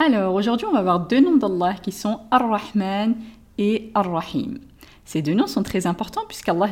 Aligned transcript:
Alors 0.00 0.34
aujourd'hui 0.34 0.66
on 0.66 0.72
va 0.72 0.82
voir 0.82 1.06
deux 1.06 1.20
noms 1.20 1.36
d'Allah 1.36 1.74
qui 1.74 1.92
sont 1.92 2.18
Ar-Rahman 2.32 3.14
et 3.58 3.92
Ar-Rahim. 3.94 4.58
Ces 5.04 5.22
deux 5.22 5.34
noms 5.34 5.46
sont 5.46 5.62
très 5.62 5.86
importants 5.86 6.24
puisqu'Allah 6.26 6.70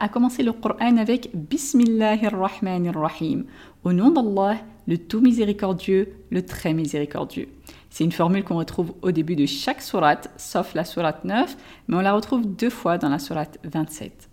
a 0.00 0.08
commencé 0.08 0.44
le 0.44 0.52
Coran 0.52 0.96
avec 0.96 1.30
Bismillahir-Rahmanir-Rahim, 1.34 3.44
au 3.82 3.92
nom 3.92 4.12
d'Allah, 4.12 4.58
le 4.86 4.98
tout 4.98 5.20
miséricordieux, 5.20 6.12
le 6.30 6.44
très 6.44 6.74
miséricordieux. 6.74 7.48
C'est 7.90 8.04
une 8.04 8.12
formule 8.12 8.44
qu'on 8.44 8.58
retrouve 8.58 8.94
au 9.02 9.10
début 9.10 9.36
de 9.36 9.46
chaque 9.46 9.82
sourate, 9.82 10.30
sauf 10.36 10.74
la 10.74 10.84
sourate 10.84 11.24
9, 11.24 11.56
mais 11.88 11.96
on 11.96 12.00
la 12.00 12.12
retrouve 12.12 12.46
deux 12.46 12.70
fois 12.70 12.98
dans 12.98 13.08
la 13.08 13.18
sourate 13.18 13.58
27. 13.64 14.29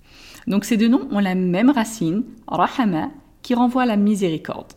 Donc 0.47 0.65
ces 0.65 0.77
deux 0.77 0.87
noms 0.87 1.07
ont 1.11 1.19
la 1.19 1.35
même 1.35 1.69
racine, 1.69 2.23
rahama, 2.47 3.11
qui 3.43 3.53
renvoie 3.53 3.83
à 3.83 3.85
la 3.85 3.97
miséricorde. 3.97 4.73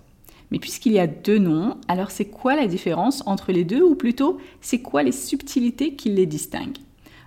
Mais 0.50 0.58
puisqu'il 0.58 0.92
y 0.92 0.98
a 0.98 1.06
deux 1.06 1.38
noms, 1.38 1.76
alors 1.86 2.10
c'est 2.10 2.24
quoi 2.24 2.56
la 2.56 2.66
différence 2.66 3.22
entre 3.26 3.52
les 3.52 3.64
deux, 3.64 3.82
ou 3.82 3.94
plutôt 3.94 4.38
c'est 4.60 4.80
quoi 4.80 5.02
les 5.04 5.12
subtilités 5.12 5.94
qui 5.94 6.10
les 6.10 6.26
distinguent? 6.26 6.78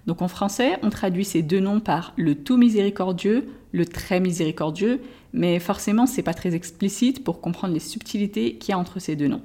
Donc 0.08 0.22
en 0.22 0.28
français, 0.28 0.78
on 0.84 0.90
traduit 0.90 1.24
ces 1.24 1.42
deux 1.42 1.62
noms 1.62 1.80
par 1.80 2.14
le 2.18 2.36
tout 2.36 2.58
miséricordieux, 2.58 3.48
le 3.72 3.86
très 3.86 4.20
miséricordieux, 4.20 5.00
mais 5.32 5.60
forcément 5.60 6.06
c'est 6.06 6.22
pas 6.22 6.34
très 6.34 6.54
explicite 6.54 7.24
pour 7.24 7.40
comprendre 7.40 7.74
les 7.74 7.80
subtilités 7.80 8.56
qu'il 8.56 8.72
y 8.72 8.76
a 8.76 8.78
entre 8.78 9.00
ces 9.00 9.16
deux 9.16 9.30
noms. 9.30 9.42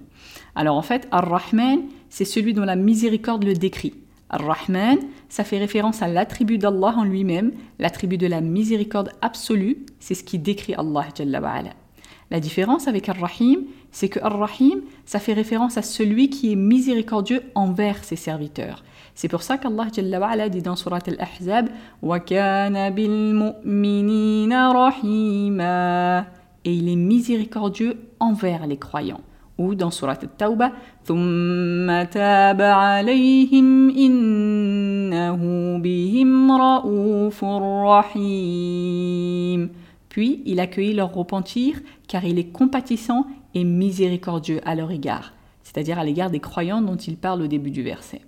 Alors 0.56 0.76
en 0.76 0.82
fait, 0.82 1.06
Ar-Rahman, 1.12 1.82
c'est 2.10 2.24
celui 2.24 2.54
dont 2.54 2.64
la 2.64 2.74
miséricorde 2.74 3.44
le 3.44 3.54
décrit. 3.54 3.94
Ar-Rahman, 4.30 4.98
ça 5.28 5.44
fait 5.44 5.58
référence 5.58 6.02
à 6.02 6.08
l'attribut 6.08 6.58
d'Allah 6.58 6.94
en 6.96 7.04
lui-même, 7.04 7.52
l'attribut 7.78 8.18
de 8.18 8.26
la 8.26 8.40
miséricorde 8.40 9.10
absolue, 9.22 9.86
c'est 10.00 10.14
ce 10.14 10.22
qui 10.22 10.38
décrit 10.38 10.74
Allah 10.74 11.06
La 12.30 12.40
différence 12.40 12.88
avec 12.88 13.08
Ar-Rahim, 13.08 13.60
c'est 13.90 14.10
que 14.10 14.20
Ar-Rahim, 14.20 14.82
ça 15.06 15.18
fait 15.18 15.32
référence 15.32 15.78
à 15.78 15.82
celui 15.82 16.28
qui 16.28 16.52
est 16.52 16.56
miséricordieux 16.56 17.42
envers 17.54 18.04
ses 18.04 18.16
serviteurs. 18.16 18.84
C'est 19.14 19.28
pour 19.28 19.42
ça 19.42 19.56
qu'Allah 19.56 19.88
dit 20.48 20.62
dans 20.62 20.76
Surat 20.76 21.00
Al-Ahzab 21.06 21.70
Et 26.64 26.74
il 26.74 26.88
est 26.88 26.96
miséricordieux 26.96 27.96
envers 28.20 28.66
les 28.66 28.76
croyants 28.76 29.22
ou 29.58 29.74
dans 29.74 29.90
Surat 29.90 30.18
Al-Tawbah, 30.22 30.72
Puis 40.08 40.42
il 40.46 40.60
accueillit 40.60 40.94
leur 40.94 41.12
repentir 41.12 41.80
car 42.06 42.24
il 42.24 42.38
est 42.38 42.52
compatissant 42.52 43.26
et 43.54 43.64
miséricordieux 43.64 44.60
à 44.64 44.74
leur 44.74 44.90
égard, 44.90 45.32
c'est-à-dire 45.62 45.98
à, 45.98 46.04
l'égard 46.04 46.30
des 46.30 46.40
croyants 46.40 46.80
dont 46.80 46.96
il 46.96 47.16
parle 47.16 47.42
au 47.42 47.46
début 47.46 47.70
du 47.70 47.82
verset. 47.82 48.22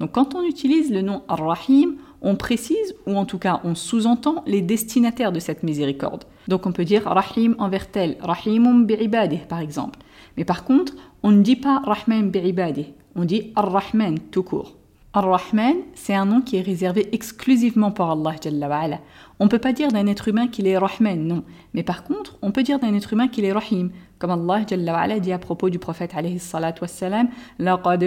Donc 0.00 0.12
quand 0.12 0.34
on 0.34 0.42
utilise 0.42 0.92
le 0.92 1.02
nom 1.02 1.22
Ar-Rahim, 1.28 1.94
on 2.20 2.36
précise, 2.36 2.94
ou 3.06 3.16
en 3.16 3.24
tout 3.24 3.38
cas 3.38 3.60
on 3.64 3.74
sous-entend, 3.74 4.44
les 4.46 4.62
destinataires 4.62 5.32
de 5.32 5.40
cette 5.40 5.62
miséricorde. 5.62 6.24
Donc 6.48 6.66
on 6.66 6.72
peut 6.72 6.84
dire 6.84 7.04
Rahim 7.04 7.54
envers 7.58 7.90
tel, 7.90 8.16
Rahimum 8.20 8.86
bi'ibadih 8.86 9.40
par 9.48 9.60
exemple. 9.60 9.98
Mais 10.37 10.45
par 10.45 10.63
contre, 10.63 10.93
on 11.23 11.31
ne 11.31 11.41
dit 11.41 11.55
pas 11.55 11.81
Rahman 11.83 12.29
bi'ibadih, 12.29 12.93
on 13.15 13.25
dit 13.25 13.51
Ar-Rahman 13.55 14.19
tout 14.31 14.43
court. 14.43 14.75
Ar-Rahman, 15.13 15.77
c'est 15.95 16.13
un 16.13 16.25
nom 16.25 16.41
qui 16.41 16.57
est 16.57 16.61
réservé 16.61 17.09
exclusivement 17.11 17.91
pour 17.91 18.11
Allah 18.11 18.35
Jalla 18.41 18.99
On 19.39 19.45
ne 19.45 19.49
peut 19.49 19.57
pas 19.57 19.73
dire 19.73 19.87
d'un 19.87 20.05
être 20.05 20.27
humain 20.27 20.47
qu'il 20.47 20.67
est 20.67 20.77
Rahman, 20.77 21.25
non. 21.25 21.43
Mais 21.73 21.81
par 21.81 22.03
contre, 22.03 22.37
on 22.43 22.51
peut 22.51 22.61
dire 22.61 22.77
d'un 22.77 22.93
être 22.93 23.13
humain 23.13 23.27
qu'il 23.27 23.45
est 23.45 23.51
Rahim, 23.51 23.89
comme 24.19 24.31
Allah 24.31 24.63
Jalla 24.67 25.19
dit 25.19 25.31
à 25.31 25.39
propos 25.39 25.69
du 25.69 25.79
prophète 25.79 26.11
alayhi 26.15 26.39
salat 26.39 26.75
wassalam 26.79 27.29
لَقَدْ 27.57 28.03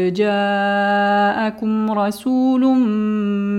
جَاءَكُمْ 1.45 1.91
رَسُولٌ 1.91 2.63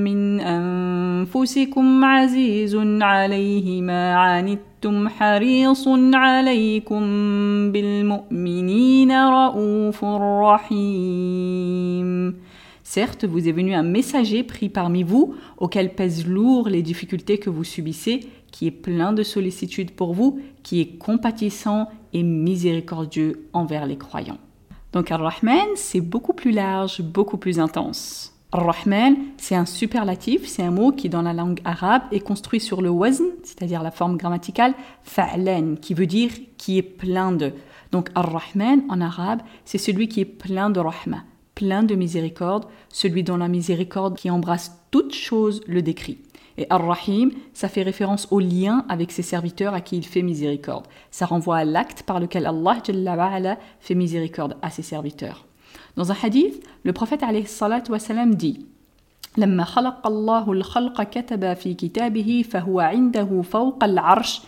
مِّنْ 0.07 0.19
أَنفُسِكُمْ 0.55 1.85
عَزِيزٌ 2.05 2.75
عَلَيْهِ 3.11 3.81
مَا 3.81 4.05
عَنِتُّمْ 4.25 4.95
حَرِيصٌ 5.09 5.83
عَلَيْكُمْ 6.27 7.01
بِالْمُؤْمِنِينَ 7.73 9.11
رَءُوفٌ 9.11 9.99
رَحِيمٌ 10.47 12.09
Certes, 12.83 13.25
vous 13.25 13.47
est 13.47 13.57
venu 13.59 13.73
un 13.75 13.83
messager 13.83 14.41
pris 14.43 14.69
parmi 14.69 15.03
vous, 15.03 15.35
auquel 15.57 15.93
pèsent 15.93 16.27
lourd 16.27 16.67
les 16.67 16.81
difficultés 16.81 17.37
que 17.37 17.51
vous 17.51 17.63
subissez, 17.63 18.21
qui 18.51 18.67
est 18.67 18.77
plein 18.87 19.13
de 19.13 19.23
sollicitude 19.23 19.91
pour 19.91 20.13
vous, 20.13 20.39
qui 20.63 20.81
est 20.81 20.97
compatissant 20.97 21.81
et 22.11 22.23
miséricordieux 22.23 23.33
envers 23.53 23.85
les 23.85 23.97
croyants. 23.97 24.39
Donc 24.96 25.10
Ar-Rahman, 25.10 25.66
c'est 25.74 26.00
beaucoup 26.00 26.32
plus 26.32 26.52
large, 26.52 27.02
beaucoup 27.02 27.36
plus 27.36 27.60
intense. 27.60 28.32
Ar-Rahman, 28.50 29.14
c'est 29.36 29.54
un 29.54 29.66
superlatif, 29.66 30.46
c'est 30.46 30.62
un 30.62 30.70
mot 30.70 30.90
qui 30.90 31.10
dans 31.10 31.20
la 31.20 31.34
langue 31.34 31.60
arabe 31.66 32.00
est 32.12 32.20
construit 32.20 32.60
sur 32.60 32.80
le 32.80 32.88
wazn, 32.88 33.26
c'est-à-dire 33.42 33.82
la 33.82 33.90
forme 33.90 34.16
grammaticale 34.16 34.72
fa'lan, 35.02 35.74
qui 35.82 35.92
veut 35.92 36.06
dire 36.06 36.30
qui 36.56 36.78
est 36.78 36.82
plein 36.82 37.30
de. 37.30 37.52
Donc 37.92 38.08
Ar-Rahman 38.14 38.84
en 38.88 39.02
arabe, 39.02 39.42
c'est 39.66 39.76
celui 39.76 40.08
qui 40.08 40.22
est 40.22 40.24
plein 40.24 40.70
de 40.70 40.80
rahma 40.80 41.24
plein 41.56 41.82
de 41.82 41.94
miséricorde, 41.94 42.66
celui 42.90 43.24
dont 43.24 43.38
la 43.38 43.48
miséricorde 43.48 44.16
qui 44.16 44.30
embrasse 44.30 44.78
toute 44.92 45.14
chose 45.14 45.62
le 45.66 45.82
décrit. 45.82 46.18
Et 46.57 46.67
Ar-Rahim, 46.69 47.31
ça 47.53 47.69
fait 47.69 47.81
référence 47.81 48.27
au 48.31 48.39
lien 48.39 48.85
avec 48.89 49.11
ses 49.11 49.21
serviteurs 49.21 49.73
à 49.73 49.81
qui 49.81 49.97
il 49.97 50.05
fait 50.05 50.21
miséricorde. 50.21 50.87
Ça 51.09 51.25
renvoie 51.25 51.57
à 51.57 51.65
l'acte 51.65 52.03
par 52.03 52.19
lequel 52.19 52.45
Allah 52.45 53.57
fait 53.79 53.95
miséricorde 53.95 54.57
à 54.61 54.69
ses 54.69 54.81
serviteurs. 54.81 55.45
Dans 55.95 56.11
un 56.11 56.15
hadith, 56.21 56.63
le 56.83 56.93
prophète 56.93 57.23
wassalam, 57.89 58.35
dit 58.35 58.65
لما 59.37 59.63
خلق 59.63 60.07
الله 60.07 60.51
الخلق 60.51 61.03
كتب 61.03 61.53
في 61.53 61.73
كتابه 61.73 62.45
فهو 62.49 62.79
عنده 62.79 63.41
فوق 63.41 63.83
العرش 63.83 64.41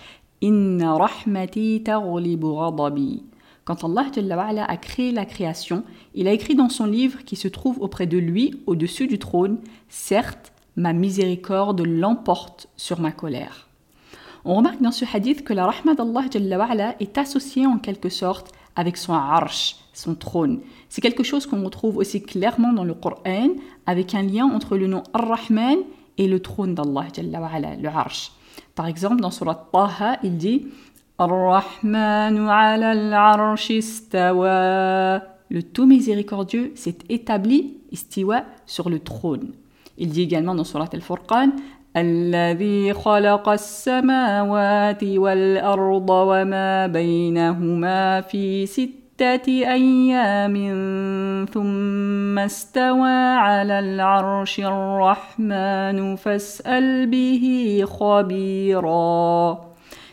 إن 0.44 0.84
رحمتي 0.84 1.80
تغلب 1.80 2.46
غضبي 2.46 3.24
quand 3.66 3.86
Allah 3.86 4.66
a 4.68 4.78
créé 4.78 5.14
la 5.14 5.24
création, 5.26 5.84
il 6.16 6.28
a 6.28 6.34
écrit 6.34 6.54
dans 6.56 6.68
son 6.68 6.86
livre 6.86 7.24
qui 7.24 7.38
se 7.38 7.48
trouve 7.48 7.82
auprès 7.82 8.08
de 8.08 8.18
lui, 8.18 8.62
au-dessus 8.68 9.08
du 9.08 9.20
trône, 9.20 9.58
Certes, 9.88 10.52
ma 10.79 10.93
miséricorde 10.93 11.85
l'emporte 11.85 12.69
sur 12.77 13.01
ma 13.01 13.11
colère. 13.11 13.67
On 14.45 14.55
remarque 14.55 14.81
dans 14.81 14.93
ce 14.93 15.05
hadith 15.13 15.45
que 15.45 15.53
la 15.53 15.67
rahma 15.67 15.95
d'Allah 15.95 16.95
est 17.01 17.19
associée 17.19 17.67
en 17.67 17.79
quelque 17.79 18.09
sorte 18.09 18.53
avec 18.77 18.97
son 18.97 19.13
arsh, 19.13 19.77
son 19.93 20.15
trône. 20.15 20.61
C'est 20.89 21.01
quelque 21.01 21.25
chose 21.25 21.47
qu'on 21.47 21.65
retrouve 21.65 21.97
aussi 21.97 22.23
clairement 22.23 22.73
dans 22.73 22.85
le 22.85 22.95
Coran, 22.95 23.49
avec 23.87 24.15
un 24.15 24.23
lien 24.23 24.47
entre 24.47 24.77
le 24.77 24.87
nom 24.87 25.03
Ar-Rahman 25.13 25.79
et 26.17 26.29
le 26.29 26.41
trône 26.41 26.77
d'Allah, 26.77 27.09
le 27.17 27.89
arsh. 27.89 28.31
Par 28.77 28.87
exemple, 28.87 29.21
dans 29.21 29.33
Surat 29.33 29.69
Taha, 29.73 30.19
il 30.23 30.39
dit 30.39 30.69
le 35.51 35.63
tout 35.63 35.87
miséricordieux 35.87 36.71
s'est 36.77 36.99
établi, 37.09 37.79
istiwa, 37.91 38.45
sur 38.67 38.89
le 38.89 39.01
trône. 39.01 39.53
Il 39.98 40.10
dit 40.10 40.24
également 40.24 40.56
dans 40.56 40.64
Surat 40.64 40.90
Al-Furqan 40.92 41.52
الذي 41.98 42.94
خلق 42.94 43.50
السماوات 43.50 45.04
والأرض 45.04 46.10
وما 46.10 46.88
بينهما 46.88 48.22
في 48.22 48.66
ستة 48.66 49.48
أيام 49.48 50.56
ثم 51.54 52.40
استوى 52.40 53.38
على 53.38 53.80
العرش 53.80 54.60
الرحمن 54.60 56.16
فاسأل 56.16 57.08
به 57.08 57.84
خبيرا 57.86 59.58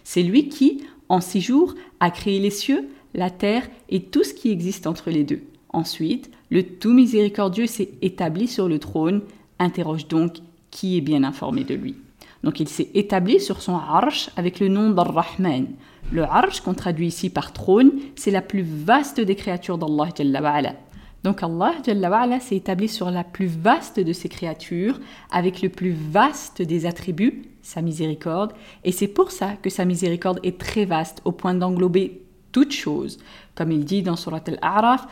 C'est 0.05 0.23
lui 0.23 0.49
qui, 0.49 0.83
en 1.09 1.21
six 1.21 1.41
jours, 1.41 1.75
a 2.01 2.11
créé 2.11 2.41
les 2.41 2.51
cieux, 2.51 2.89
la 3.15 3.31
terre 3.31 3.63
et 3.89 4.01
tout 4.03 4.25
ce 4.25 4.35
qui 4.35 4.51
existe 4.51 4.87
entre 4.87 5.09
les 5.11 5.25
deux. 5.25 5.43
Ensuite, 5.73 6.31
le 6.51 6.65
tout 6.65 6.93
miséricordieux 6.93 7.67
s'est 7.67 7.91
établi 8.03 8.49
sur 8.49 8.69
le 8.69 8.81
trône, 8.81 9.23
interroge 9.60 10.08
donc 10.08 10.38
qui 10.72 10.98
est 10.98 11.02
bien 11.02 11.24
informé 11.24 11.64
de 11.64 11.76
lui. 11.76 11.96
Donc 12.44 12.60
il 12.60 12.70
s'est 12.70 12.90
établi 12.94 13.40
sur 13.40 13.62
son 13.62 13.76
arsh 13.76 14.30
avec 14.36 14.60
le 14.60 14.68
nom 14.68 14.90
d'Ar-Rahman. 14.90 15.68
Le 16.12 16.24
arsh, 16.24 16.62
qu'on 16.62 16.76
traduit 16.76 17.08
ici 17.08 17.30
par 17.30 17.54
trône, 17.54 17.92
c'est 18.16 18.32
la 18.32 18.42
plus 18.42 18.62
vaste 18.62 19.20
des 19.20 19.36
créatures 19.36 19.78
d'Allah. 19.78 20.76
Donc 21.24 21.42
Allah 21.42 22.40
s'est 22.40 22.56
établi 22.56 22.88
sur 22.88 23.10
la 23.10 23.24
plus 23.24 23.48
vaste 23.48 24.00
de 24.00 24.14
ses 24.14 24.30
créatures, 24.30 25.00
avec 25.32 25.64
le 25.64 25.70
plus 25.70 25.92
vaste 25.92 26.62
des 26.62 26.86
attributs, 26.86 27.50
sa 27.64 27.82
miséricorde, 27.82 28.54
et 28.84 28.92
c'est 28.92 29.08
pour 29.08 29.32
ça 29.32 29.54
que 29.60 29.72
sa 29.72 29.86
miséricorde 29.86 30.40
est 30.44 30.60
très 30.60 30.86
vaste 30.86 31.22
au 31.26 31.32
point 31.32 31.56
d'englober 31.56 32.22
toutes 32.52 32.74
choses 32.74 33.18
Comme 33.55 33.73
il 33.73 33.85
dit 33.85 34.03
dans 34.03 34.17
Surat 34.17 34.43
Al-A'raf, 34.47 35.07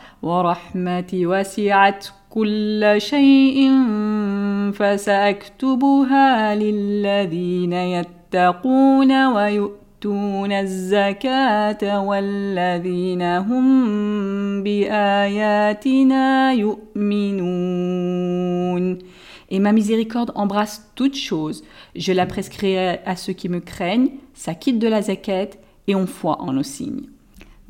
كل 2.29 2.95
شيء 2.97 3.71
فساكتبها 4.73 6.55
للذين 6.55 7.73
يتقون 7.73 9.25
ويؤتون 9.25 10.51
الزكاه 10.51 12.01
والذين 12.05 13.21
هم 13.21 14.63
باياتنا 14.63 16.53
يؤمنون 16.53 17.79
Et 19.51 19.57
ma 19.57 19.71
miséricorde 19.71 20.31
embrasse 20.35 20.91
toutes 20.93 21.15
choses. 21.15 21.63
Je 21.95 22.13
la 22.13 22.27
prescrirai 22.27 22.99
à 23.03 23.15
ceux 23.15 23.33
qui 23.33 23.49
me 23.49 23.59
craignent, 23.59 24.11
s'acquittent 24.35 24.77
de 24.77 24.87
la 24.87 25.01
zakat 25.01 25.49
et 25.87 25.95
ont 25.95 26.05
foi 26.05 26.39
en 26.39 26.53
nos 26.53 26.61
signes. 26.61 27.07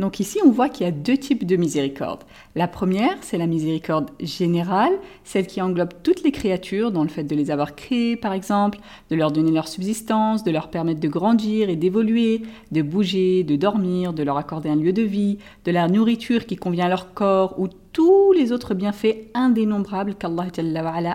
Donc 0.05 0.21
ici, 0.21 0.39
on 0.45 0.51
voit 0.51 0.69
qu'il 0.69 0.85
y 0.85 0.89
a 0.89 0.93
deux 0.93 1.17
types 1.17 1.47
de 1.47 1.56
miséricorde. 1.56 2.25
La 2.55 2.69
première, 2.69 3.17
c'est 3.23 3.39
la 3.39 3.47
miséricorde 3.47 4.11
générale, 4.21 4.93
celle 5.25 5.47
qui 5.47 5.62
englobe 5.62 5.95
toutes 6.03 6.23
les 6.23 6.31
créatures 6.31 6.93
dans 6.93 7.05
le 7.05 7.09
fait 7.09 7.25
de 7.25 7.35
les 7.35 7.51
avoir 7.51 7.75
créées, 7.75 8.15
par 8.15 8.35
exemple, 8.35 8.81
de 9.09 9.17
leur 9.17 9.33
donner 9.33 9.51
leur 9.51 9.67
subsistance, 9.67 10.45
de 10.45 10.51
leur 10.51 10.69
permettre 10.69 11.01
de 11.01 11.09
grandir 11.09 11.71
et 11.71 11.77
d'évoluer, 11.77 12.43
de 12.71 12.83
bouger, 12.83 13.45
de 13.45 13.56
dormir, 13.56 14.12
de 14.12 14.23
leur 14.23 14.37
accorder 14.37 14.69
un 14.69 14.77
lieu 14.77 14.93
de 14.93 15.01
vie, 15.01 15.39
de 15.65 15.73
la 15.73 15.89
nourriture 15.89 16.45
qui 16.45 16.56
convient 16.56 16.85
à 16.85 16.91
leur 16.91 17.15
corps 17.15 17.59
ou 17.59 17.69
tous 17.94 18.32
les 18.32 18.50
autres 18.50 18.75
bienfaits 18.75 19.31
indénombrables 19.35 20.17
qu'Allah 20.17 20.49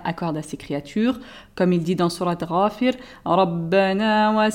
accorde 0.05 0.37
à 0.37 0.41
ses 0.41 0.55
créatures, 0.55 1.19
comme 1.53 1.73
il 1.73 1.83
dit 1.83 1.97
dans 1.97 2.09
Surat 2.09 2.37
Ghafir 2.37 2.93
Rabbana 3.25 4.49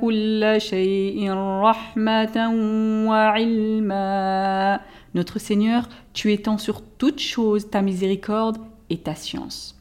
kulla 0.00 0.60
shay'in 0.60 1.34
rahmatan 1.34 3.04
wa 3.06 3.38
ilma. 3.40 4.80
Notre 5.14 5.40
Seigneur, 5.40 5.88
tu 6.12 6.32
étends 6.32 6.58
sur 6.58 6.82
toute 6.82 7.18
chose 7.18 7.68
ta 7.68 7.82
miséricorde 7.82 8.58
et 8.88 8.98
ta 8.98 9.16
science. 9.16 9.76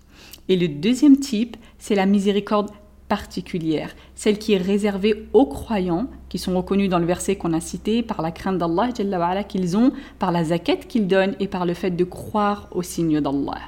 Et 0.48 0.58
le 0.58 0.68
deuxième 0.68 1.18
type, 1.18 1.56
c'est 1.78 1.94
la 1.94 2.08
miséricorde 2.08 2.72
particulière, 3.08 3.96
celle 4.20 4.38
qui 4.38 4.52
est 4.52 4.58
réservée 4.58 5.30
aux 5.32 5.46
croyants, 5.46 6.08
qui 6.28 6.40
sont 6.40 6.54
reconnus 6.54 6.90
dans 6.90 7.00
le 7.00 7.06
verset 7.06 7.38
qu'on 7.38 7.54
a 7.54 7.62
cité 7.62 8.04
par 8.04 8.22
la 8.22 8.32
crainte 8.32 8.58
d'Allah 8.58 8.90
qu'ils 9.48 9.78
ont, 9.78 9.94
par 10.20 10.34
la 10.34 10.44
zakat 10.44 10.76
qu'ils 10.76 11.08
donnent 11.08 11.38
et 11.40 11.48
par 11.48 11.66
le 11.66 11.74
fait 11.74 11.92
de 11.92 12.04
croire 12.04 12.68
au 12.72 12.82
signe 12.82 13.22
d'Allah. 13.22 13.60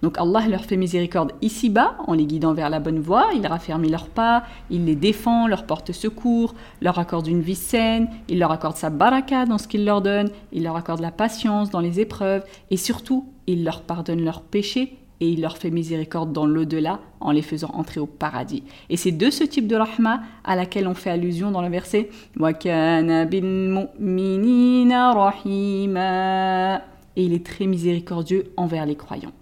Donc 0.00 0.16
Allah 0.16 0.48
leur 0.48 0.64
fait 0.64 0.78
miséricorde 0.78 1.32
ici-bas 1.42 1.96
en 2.06 2.14
les 2.14 2.24
guidant 2.24 2.54
vers 2.54 2.70
la 2.70 2.80
bonne 2.80 2.98
voie, 2.98 3.26
il 3.36 3.46
raffermit 3.46 3.90
leurs 3.90 4.08
pas, 4.08 4.44
il 4.70 4.86
les 4.86 4.96
défend, 4.96 5.46
leur 5.46 5.66
porte 5.66 5.92
secours, 5.92 6.54
leur 6.80 6.98
accorde 6.98 7.26
une 7.26 7.42
vie 7.42 7.54
saine, 7.54 8.08
il 8.30 8.38
leur 8.38 8.52
accorde 8.52 8.78
sa 8.78 8.88
baraka 8.88 9.44
dans 9.44 9.58
ce 9.58 9.68
qu'il 9.68 9.84
leur 9.84 10.00
donne, 10.00 10.30
il 10.50 10.62
leur 10.62 10.76
accorde 10.76 11.00
la 11.00 11.10
patience 11.10 11.68
dans 11.68 11.80
les 11.80 12.00
épreuves 12.00 12.42
et 12.70 12.78
surtout 12.78 13.26
il 13.46 13.64
leur 13.64 13.82
pardonne 13.82 14.24
leurs 14.24 14.40
péchés 14.40 14.96
et 15.20 15.28
il 15.28 15.42
leur 15.42 15.58
fait 15.58 15.70
miséricorde 15.70 16.32
dans 16.32 16.46
l'au-delà 16.46 17.00
en 17.20 17.30
les 17.30 17.42
faisant 17.42 17.70
entrer 17.74 18.00
au 18.00 18.06
paradis. 18.06 18.62
Et 18.88 18.96
c'est 18.96 19.12
de 19.12 19.30
ce 19.30 19.44
type 19.44 19.66
de 19.66 19.76
rahma 19.76 20.22
à 20.44 20.56
laquelle 20.56 20.88
on 20.88 20.94
fait 20.94 21.10
allusion 21.10 21.50
dans 21.50 21.62
le 21.62 21.68
verset 21.68 22.08
Et 27.16 27.24
il 27.24 27.32
est 27.34 27.44
très 27.44 27.66
miséricordieux 27.66 28.52
envers 28.56 28.86
les 28.86 28.96
croyants. 28.96 29.32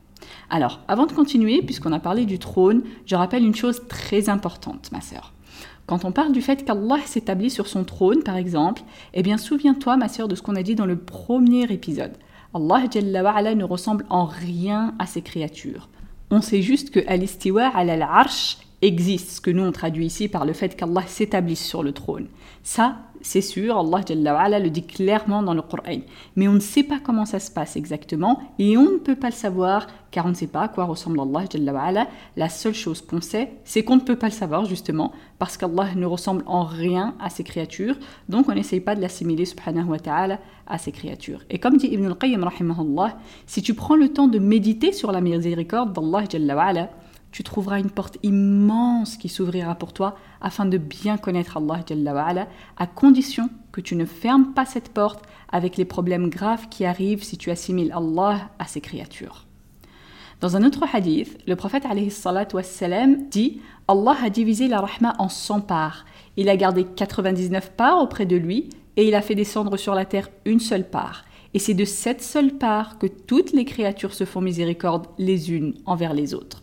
Alors, 0.51 0.81
avant 0.89 1.07
de 1.07 1.13
continuer, 1.13 1.63
puisqu'on 1.63 1.93
a 1.93 2.01
parlé 2.01 2.25
du 2.25 2.39
trône, 2.39 2.83
je 3.07 3.15
rappelle 3.15 3.45
une 3.45 3.55
chose 3.55 3.83
très 3.89 4.29
importante, 4.29 4.91
ma 4.93 5.01
sœur. 5.01 5.33
Quand 5.87 6.05
on 6.05 6.13
parle 6.13 6.33
du 6.33 6.43
fait 6.43 6.65
qu'Allah 6.65 6.99
s'établit 7.07 7.51
sur 7.51 7.67
son 7.67 7.85
trône, 7.85 8.23
par 8.23 8.37
exemple, 8.37 8.83
eh 9.15 9.23
bien 9.23 9.39
souviens-toi, 9.39 9.97
ma 9.97 10.09
sœur, 10.09 10.29
de 10.29 10.35
ce 10.35 10.43
qu'on 10.43 10.57
a 10.57 10.63
dit 10.63 10.75
dans 10.75 10.87
le 10.87 10.99
premier 10.99 11.65
épisode. 11.73 12.13
Allah 12.55 13.55
ne 13.55 13.65
ressemble 13.65 14.05
en 14.11 14.25
rien 14.25 14.95
à 14.99 15.07
ses 15.07 15.23
créatures. 15.23 15.89
On 16.31 16.41
sait 16.41 16.63
juste 16.63 16.91
que 16.91 17.01
Al-Istiwa 17.07 17.69
al-Arsh 17.69 18.59
existe, 18.83 19.31
ce 19.31 19.41
que 19.41 19.51
nous 19.51 19.65
on 19.65 19.73
traduit 19.73 20.07
ici 20.07 20.29
par 20.29 20.45
le 20.45 20.53
fait 20.53 20.77
qu'Allah 20.77 21.05
s'établisse 21.07 21.65
sur 21.65 21.83
le 21.83 21.93
trône. 21.93 22.27
Ça, 22.63 22.99
c'est 23.21 23.41
sûr, 23.41 23.77
Allah 23.77 24.61
le 24.61 24.71
dit 24.71 24.87
clairement 24.87 25.43
dans 25.43 25.55
le 25.55 25.63
Coran. 25.63 26.01
Mais 26.37 26.47
on 26.49 26.53
ne 26.53 26.61
sait 26.61 26.83
pas 26.83 26.99
comment 27.03 27.25
ça 27.25 27.41
se 27.41 27.51
passe 27.51 27.77
exactement 27.77 28.41
et 28.59 28.77
on 28.77 28.93
ne 28.93 28.99
peut 28.99 29.17
pas 29.17 29.29
le 29.29 29.35
savoir 29.35 29.87
car 30.11 30.27
on 30.27 30.31
ne 30.31 30.35
sait 30.35 30.47
pas 30.47 30.63
à 30.63 30.69
quoi 30.69 30.85
ressemble 30.85 31.21
Allah. 31.21 32.07
La 32.37 32.49
seule 32.49 32.75
chose 32.75 33.01
qu'on 33.01 33.21
sait, 33.21 33.53
c'est 33.65 33.83
qu'on 33.83 33.97
ne 33.97 34.03
peut 34.03 34.17
pas 34.17 34.29
le 34.29 34.33
savoir 34.33 34.65
justement 34.67 35.13
parce 35.39 35.57
qu'Allah 35.57 35.95
ne 35.97 36.07
ressemble 36.07 36.43
en 36.47 36.63
rien 36.65 37.15
à 37.21 37.31
ses 37.31 37.45
créatures. 37.45 37.97
Donc 38.29 38.49
on 38.49 38.55
n'essaye 38.55 38.81
pas 38.81 38.95
de 38.95 39.01
l'assimiler 39.01 39.45
subhanahu 39.45 39.89
wa 39.89 39.99
ta'ala 39.99 40.39
à 40.67 40.79
ses 40.79 40.93
créatures. 40.93 41.41
Et 41.51 41.59
comme 41.59 41.77
dit 41.77 41.89
Ibn 41.89 42.07
al-Qayyim 42.07 42.49
si 43.47 43.63
tu 43.63 43.75
prends 43.75 43.97
le 43.97 44.11
temps 44.11 44.29
de 44.29 44.39
méditer 44.39 44.93
sur 44.93 45.11
la 45.13 45.21
miséricorde 45.21 45.93
d'Allah 45.93 46.89
tu 47.31 47.43
trouveras 47.43 47.79
une 47.79 47.91
porte 47.91 48.19
immense 48.23 49.17
qui 49.17 49.29
s'ouvrira 49.29 49.75
pour 49.75 49.93
toi 49.93 50.17
afin 50.41 50.65
de 50.65 50.79
bien 50.79 51.19
connaître 51.19 51.59
Allah 51.59 52.49
à 52.77 52.87
condition 52.87 53.51
que 53.73 53.81
tu 53.81 53.97
ne 53.97 54.05
fermes 54.05 54.55
pas 54.55 54.65
cette 54.65 54.89
porte 54.89 55.25
avec 55.51 55.77
les 55.77 55.85
problèmes 55.85 56.31
graves 56.31 56.69
qui 56.69 56.85
arrivent 56.85 57.23
si 57.23 57.37
tu 57.37 57.51
assimiles 57.51 57.93
Allah 57.95 58.51
à 58.59 58.67
ses 58.67 58.81
créatures. 58.81 59.47
Dans 60.41 60.57
un 60.57 60.65
autre 60.65 60.85
hadith, 60.93 61.37
le 61.47 61.57
prophète 61.57 61.85
dit 63.31 63.61
Allah 63.89 64.17
a 64.23 64.31
divisé 64.31 64.69
la 64.69 64.81
rahma 64.81 65.15
en 65.19 65.29
100 65.29 65.63
parts. 65.63 66.05
Il 66.37 66.49
a 66.49 66.57
gardé 66.57 66.85
99 66.85 67.73
parts 67.73 68.01
auprès 68.01 68.25
de 68.25 68.37
lui 68.37 68.71
et 68.97 69.07
il 69.09 69.15
a 69.15 69.23
fait 69.23 69.35
descendre 69.35 69.77
sur 69.77 69.95
la 69.95 70.05
terre 70.05 70.29
une 70.45 70.61
seule 70.61 70.89
part. 70.89 71.25
Et 71.55 71.59
c'est 71.59 71.75
de 71.75 71.85
cette 71.85 72.23
seule 72.23 72.53
part 72.53 72.99
que 72.99 73.07
toutes 73.07 73.53
les 73.53 73.65
créatures 73.65 74.15
se 74.15 74.25
font 74.25 74.41
miséricorde 74.41 75.07
les 75.19 75.51
unes 75.51 75.75
envers 75.87 76.15
les 76.15 76.35
autres. 76.35 76.63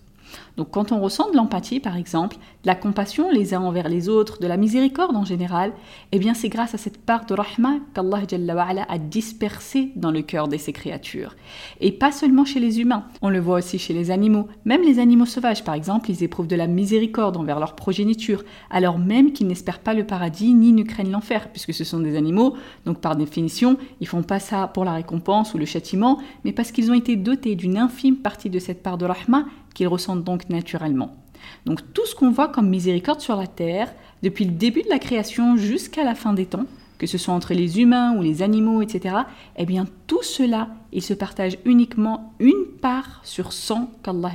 Donc 0.58 0.72
quand 0.72 0.92
on 0.92 1.02
ressent 1.02 1.30
de 1.32 1.36
l'empathie, 1.36 1.80
par 1.80 1.98
exemple, 1.98 2.38
de 2.38 2.68
la 2.68 2.76
compassion 2.76 3.30
les 3.32 3.54
uns 3.54 3.62
envers 3.62 3.90
les 3.90 4.10
autres, 4.10 4.40
de 4.40 4.48
la 4.48 4.58
miséricorde 4.58 5.16
en 5.16 5.26
général, 5.26 5.74
eh 6.12 6.20
bien 6.20 6.34
c'est 6.34 6.50
grâce 6.50 6.74
à 6.74 6.78
cette 6.78 6.98
part 6.98 7.26
de 7.26 7.34
rahma 7.34 7.76
qu'Allah 7.94 8.86
a 8.88 8.98
dispersé 8.98 9.92
dans 9.96 10.12
le 10.12 10.22
cœur 10.22 10.48
de 10.48 10.58
ses 10.58 10.74
créatures. 10.74 11.36
Et 11.82 11.92
pas 11.92 12.12
seulement 12.12 12.46
chez 12.46 12.60
les 12.60 12.80
humains, 12.80 13.06
on 13.22 13.30
le 13.30 13.40
voit 13.40 13.58
aussi 13.58 13.78
chez 13.78 13.94
les 13.94 14.12
animaux. 14.12 14.48
Même 14.66 14.84
les 14.84 15.00
animaux 15.00 15.26
sauvages, 15.26 15.64
par 15.64 15.76
exemple, 15.76 16.10
ils 16.10 16.24
éprouvent 16.24 16.48
de 16.48 16.56
la 16.56 16.68
miséricorde 16.68 17.38
envers 17.38 17.60
leur 17.60 17.76
progéniture, 17.76 18.44
alors 18.70 19.00
même 19.00 19.32
qu'ils 19.32 19.48
n'espèrent 19.48 19.80
pas 19.80 19.94
le 19.94 20.06
paradis 20.06 20.54
ni 20.54 20.72
ne 20.72 20.84
craignent 20.84 21.12
l'enfer, 21.12 21.50
puisque 21.52 21.74
ce 21.74 21.84
sont 21.84 22.00
des 22.00 22.16
animaux, 22.16 22.56
donc 22.86 23.00
par 23.00 23.16
définition, 23.16 23.78
ils 24.02 24.08
font 24.08 24.24
pas 24.24 24.40
ça 24.40 24.68
pour 24.68 24.86
la 24.86 24.94
récompense 24.94 25.54
ou 25.54 25.58
le 25.58 25.66
châtiment, 25.66 26.20
mais 26.44 26.52
parce 26.52 26.72
qu'ils 26.72 26.92
ont 26.92 26.96
été 26.96 27.16
dotés 27.16 27.56
d'une 27.56 27.78
infime 27.78 28.18
partie 28.18 28.50
de 28.50 28.60
cette 28.60 28.84
part 28.84 28.98
de 28.98 29.06
rahma 29.06 29.46
qu'ils 29.76 29.88
ressentent 29.88 30.24
donc 30.24 30.50
naturellement. 30.50 31.16
Donc 31.68 31.82
tout 31.94 32.08
ce 32.08 32.16
qu'on 32.16 32.32
voit 32.32 32.48
comme 32.48 32.70
miséricorde 32.70 33.22
sur 33.22 33.36
la 33.36 33.46
terre, 33.46 33.94
depuis 34.24 34.46
le 34.46 34.52
début 34.52 34.82
de 34.82 34.90
la 34.90 34.98
création 34.98 35.58
jusqu'à 35.58 36.04
la 36.04 36.16
fin 36.16 36.34
des 36.34 36.48
temps, 36.48 36.66
que 36.98 37.06
ce 37.06 37.18
soit 37.18 37.34
entre 37.34 37.54
les 37.54 37.80
humains 37.80 38.16
ou 38.18 38.22
les 38.22 38.42
animaux, 38.42 38.82
etc., 38.82 39.16
eh 39.58 39.66
bien 39.66 39.86
tout 40.08 40.24
cela, 40.24 40.70
il 40.94 41.04
se 41.04 41.14
partage 41.14 41.58
uniquement 41.66 42.34
une 42.40 42.66
part 42.82 43.20
sur 43.24 43.54
100 43.54 43.92
qu'Allah 44.02 44.32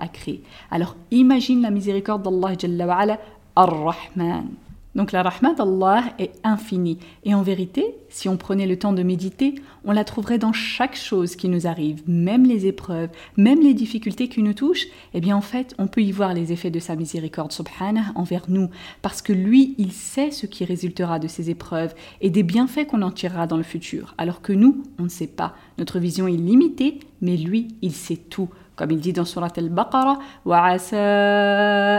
a 0.00 0.08
créé. 0.08 0.42
Alors 0.70 0.96
imagine 1.10 1.62
la 1.62 1.70
miséricorde 1.70 2.22
d'Allah 2.22 3.18
Ar-Rahman. 3.56 4.48
Donc 4.94 5.12
la 5.12 5.22
rahmat 5.22 5.54
d'Allah 5.54 6.04
est 6.18 6.32
infinie. 6.44 6.98
Et 7.24 7.34
en 7.34 7.42
vérité, 7.42 7.84
si 8.08 8.28
on 8.28 8.36
prenait 8.36 8.66
le 8.66 8.78
temps 8.78 8.92
de 8.92 9.02
méditer, 9.02 9.56
on 9.84 9.92
la 9.92 10.04
trouverait 10.04 10.38
dans 10.38 10.52
chaque 10.52 10.96
chose 10.96 11.36
qui 11.36 11.48
nous 11.48 11.66
arrive, 11.66 12.02
même 12.06 12.46
les 12.46 12.66
épreuves, 12.66 13.10
même 13.36 13.60
les 13.60 13.74
difficultés 13.74 14.28
qui 14.28 14.42
nous 14.42 14.54
touchent. 14.54 14.86
Eh 15.12 15.20
bien 15.20 15.36
en 15.36 15.40
fait, 15.40 15.74
on 15.78 15.88
peut 15.88 16.02
y 16.02 16.12
voir 16.12 16.32
les 16.32 16.52
effets 16.52 16.70
de 16.70 16.78
sa 16.78 16.94
miséricorde 16.94 17.52
subhanah 17.52 18.12
envers 18.14 18.44
nous, 18.48 18.70
parce 19.02 19.20
que 19.20 19.32
lui, 19.32 19.74
il 19.78 19.92
sait 19.92 20.30
ce 20.30 20.46
qui 20.46 20.64
résultera 20.64 21.18
de 21.18 21.28
ces 21.28 21.50
épreuves 21.50 21.94
et 22.20 22.30
des 22.30 22.42
bienfaits 22.42 22.86
qu'on 22.86 23.02
en 23.02 23.10
tirera 23.10 23.46
dans 23.46 23.56
le 23.56 23.62
futur, 23.62 24.14
alors 24.16 24.42
que 24.42 24.52
nous, 24.52 24.82
on 24.98 25.04
ne 25.04 25.08
sait 25.08 25.26
pas. 25.26 25.54
Notre 25.78 25.98
vision 25.98 26.28
est 26.28 26.32
limitée, 26.32 27.00
mais 27.20 27.36
lui, 27.36 27.68
il 27.82 27.92
sait 27.92 28.16
tout 28.16 28.48
Comme 28.75 28.91
il 28.91 28.99
dit 28.99 29.11
dans 29.11 29.25
Surat 29.25 29.51
al-Baqarah, 29.57 30.19
وَعَسَىٰ 30.45 30.95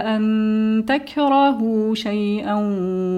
أَن 0.06 0.84
تَكْرَهُوا 0.86 1.94
شَيْئًا 1.94 2.54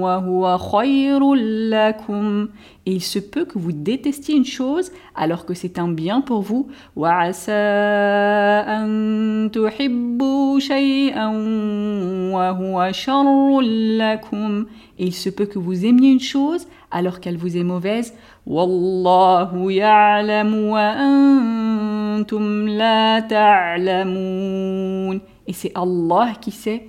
وَهُوَ 0.02 0.58
خَيْرٌ 0.58 1.34
لَكُمْ 1.70 2.48
Et 2.86 2.92
il 2.94 3.00
se 3.00 3.20
peut 3.20 3.44
que 3.44 3.58
vous 3.58 3.70
détestiez 3.70 4.34
une 4.34 4.44
chose 4.44 4.90
alors 5.14 5.46
que 5.46 5.54
c'est 5.54 5.78
un 5.78 5.86
bien 5.86 6.20
pour 6.20 6.42
vous. 6.42 6.66
وَعَسَىٰ 6.96 7.52
أَن 8.66 9.50
تُحِبُّوا 9.52 10.58
شَيْئًا 10.58 11.26
وَهُوَ 12.34 12.92
شَرٌ 12.92 13.60
لَكُمْ 13.60 14.66
Et 14.98 15.06
il 15.06 15.14
se 15.14 15.30
peut 15.30 15.46
que 15.46 15.60
vous 15.60 15.86
aimiez 15.86 16.10
une 16.10 16.20
chose 16.20 16.66
alors 16.90 17.20
qu'elle 17.20 17.36
vous 17.36 17.56
est 17.56 17.62
mauvaise. 17.62 18.12
وَاللَّهُ 18.46 19.72
يَعْلَمُ 19.72 20.54
وَأَنتُمْ 20.54 22.68
et 25.46 25.52
c'est 25.52 25.72
Allah 25.74 26.32
qui 26.40 26.50
sait 26.50 26.88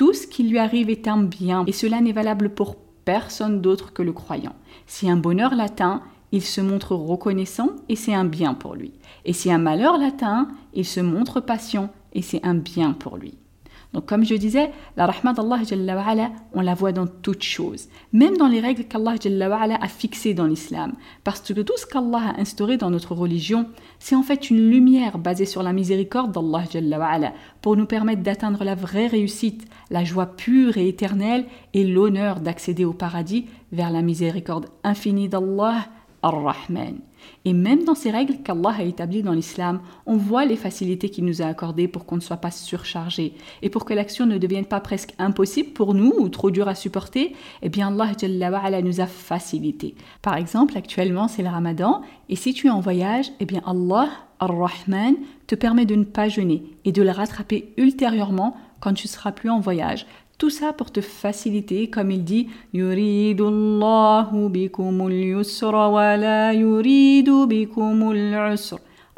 Tout 0.00 0.14
ce 0.14 0.26
qui 0.26 0.44
lui 0.44 0.58
arrive 0.58 0.88
est 0.88 1.08
un 1.08 1.22
bien, 1.22 1.62
et 1.66 1.72
cela 1.72 2.00
n'est 2.00 2.12
valable 2.12 2.48
pour 2.48 2.76
personne 3.04 3.60
d'autre 3.60 3.92
que 3.92 4.00
le 4.00 4.14
croyant. 4.14 4.54
Si 4.86 5.10
un 5.10 5.18
bonheur 5.18 5.54
l'atteint, 5.54 6.00
il 6.32 6.40
se 6.40 6.62
montre 6.62 6.94
reconnaissant 6.94 7.68
et 7.90 7.96
c'est 7.96 8.14
un 8.14 8.24
bien 8.24 8.54
pour 8.54 8.74
lui. 8.74 8.94
Et 9.26 9.34
si 9.34 9.52
un 9.52 9.58
malheur 9.58 9.98
l'atteint, 9.98 10.48
il 10.72 10.86
se 10.86 11.00
montre 11.00 11.40
patient 11.40 11.90
et 12.14 12.22
c'est 12.22 12.42
un 12.46 12.54
bien 12.54 12.92
pour 12.92 13.18
lui. 13.18 13.34
Donc 13.92 14.06
comme 14.06 14.24
je 14.24 14.34
disais, 14.34 14.70
la 14.96 15.06
rahmat 15.06 15.32
d'Allah, 15.32 15.58
on 16.52 16.60
la 16.60 16.74
voit 16.74 16.92
dans 16.92 17.08
toutes 17.08 17.42
choses, 17.42 17.88
même 18.12 18.36
dans 18.36 18.46
les 18.46 18.60
règles 18.60 18.84
qu'Allah 18.84 19.16
a 19.80 19.88
fixées 19.88 20.34
dans 20.34 20.46
l'islam. 20.46 20.92
Parce 21.24 21.40
que 21.40 21.60
tout 21.60 21.76
ce 21.76 21.86
qu'Allah 21.86 22.34
a 22.36 22.40
instauré 22.40 22.76
dans 22.76 22.90
notre 22.90 23.14
religion, 23.14 23.66
c'est 23.98 24.14
en 24.14 24.22
fait 24.22 24.50
une 24.50 24.70
lumière 24.70 25.18
basée 25.18 25.44
sur 25.44 25.64
la 25.64 25.72
miséricorde 25.72 26.32
d'Allah 26.32 27.32
pour 27.62 27.76
nous 27.76 27.86
permettre 27.86 28.22
d'atteindre 28.22 28.62
la 28.62 28.76
vraie 28.76 29.08
réussite, 29.08 29.66
la 29.90 30.04
joie 30.04 30.26
pure 30.26 30.76
et 30.78 30.88
éternelle 30.88 31.46
et 31.74 31.84
l'honneur 31.84 32.40
d'accéder 32.40 32.84
au 32.84 32.92
paradis 32.92 33.46
vers 33.72 33.90
la 33.90 34.02
miséricorde 34.02 34.66
infinie 34.84 35.28
d'Allah, 35.28 35.86
Et 37.44 37.52
même 37.52 37.84
dans 37.84 37.94
ces 37.94 38.10
règles 38.10 38.42
qu'Allah 38.42 38.76
a 38.78 38.82
établies 38.82 39.22
dans 39.22 39.32
l'islam, 39.32 39.80
on 40.06 40.16
voit 40.16 40.44
les 40.44 40.56
facilités 40.56 41.08
qu'il 41.08 41.24
nous 41.24 41.42
a 41.42 41.46
accordées 41.46 41.88
pour 41.88 42.04
qu'on 42.04 42.16
ne 42.16 42.20
soit 42.20 42.36
pas 42.36 42.50
surchargé 42.50 43.34
et 43.62 43.70
pour 43.70 43.84
que 43.84 43.94
l'action 43.94 44.26
ne 44.26 44.38
devienne 44.38 44.66
pas 44.66 44.80
presque 44.80 45.14
impossible 45.18 45.70
pour 45.70 45.94
nous 45.94 46.12
ou 46.18 46.28
trop 46.28 46.50
dure 46.50 46.68
à 46.68 46.74
supporter. 46.74 47.34
Eh 47.62 47.68
bien, 47.68 47.88
Allah 47.98 48.82
nous 48.82 49.00
a 49.00 49.06
facilité. 49.06 49.94
Par 50.22 50.36
exemple, 50.36 50.76
actuellement, 50.76 51.28
c'est 51.28 51.42
le 51.42 51.48
ramadan 51.48 52.02
et 52.28 52.36
si 52.36 52.52
tu 52.52 52.66
es 52.66 52.70
en 52.70 52.80
voyage, 52.80 53.30
eh 53.40 53.46
bien, 53.46 53.62
Allah, 53.66 54.08
Ar-Rahman, 54.38 55.16
te 55.46 55.54
permet 55.54 55.86
de 55.86 55.94
ne 55.94 56.04
pas 56.04 56.28
jeûner 56.28 56.62
et 56.84 56.92
de 56.92 57.02
le 57.02 57.10
rattraper 57.10 57.72
ultérieurement 57.76 58.56
quand 58.80 58.94
tu 58.94 59.08
seras 59.08 59.32
plus 59.32 59.50
en 59.50 59.60
voyage. 59.60 60.06
Tout 60.40 60.48
ça 60.48 60.72
pour 60.72 60.90
te 60.90 61.02
faciliter, 61.02 61.90
comme 61.90 62.10
il 62.10 62.24
dit 62.24 62.48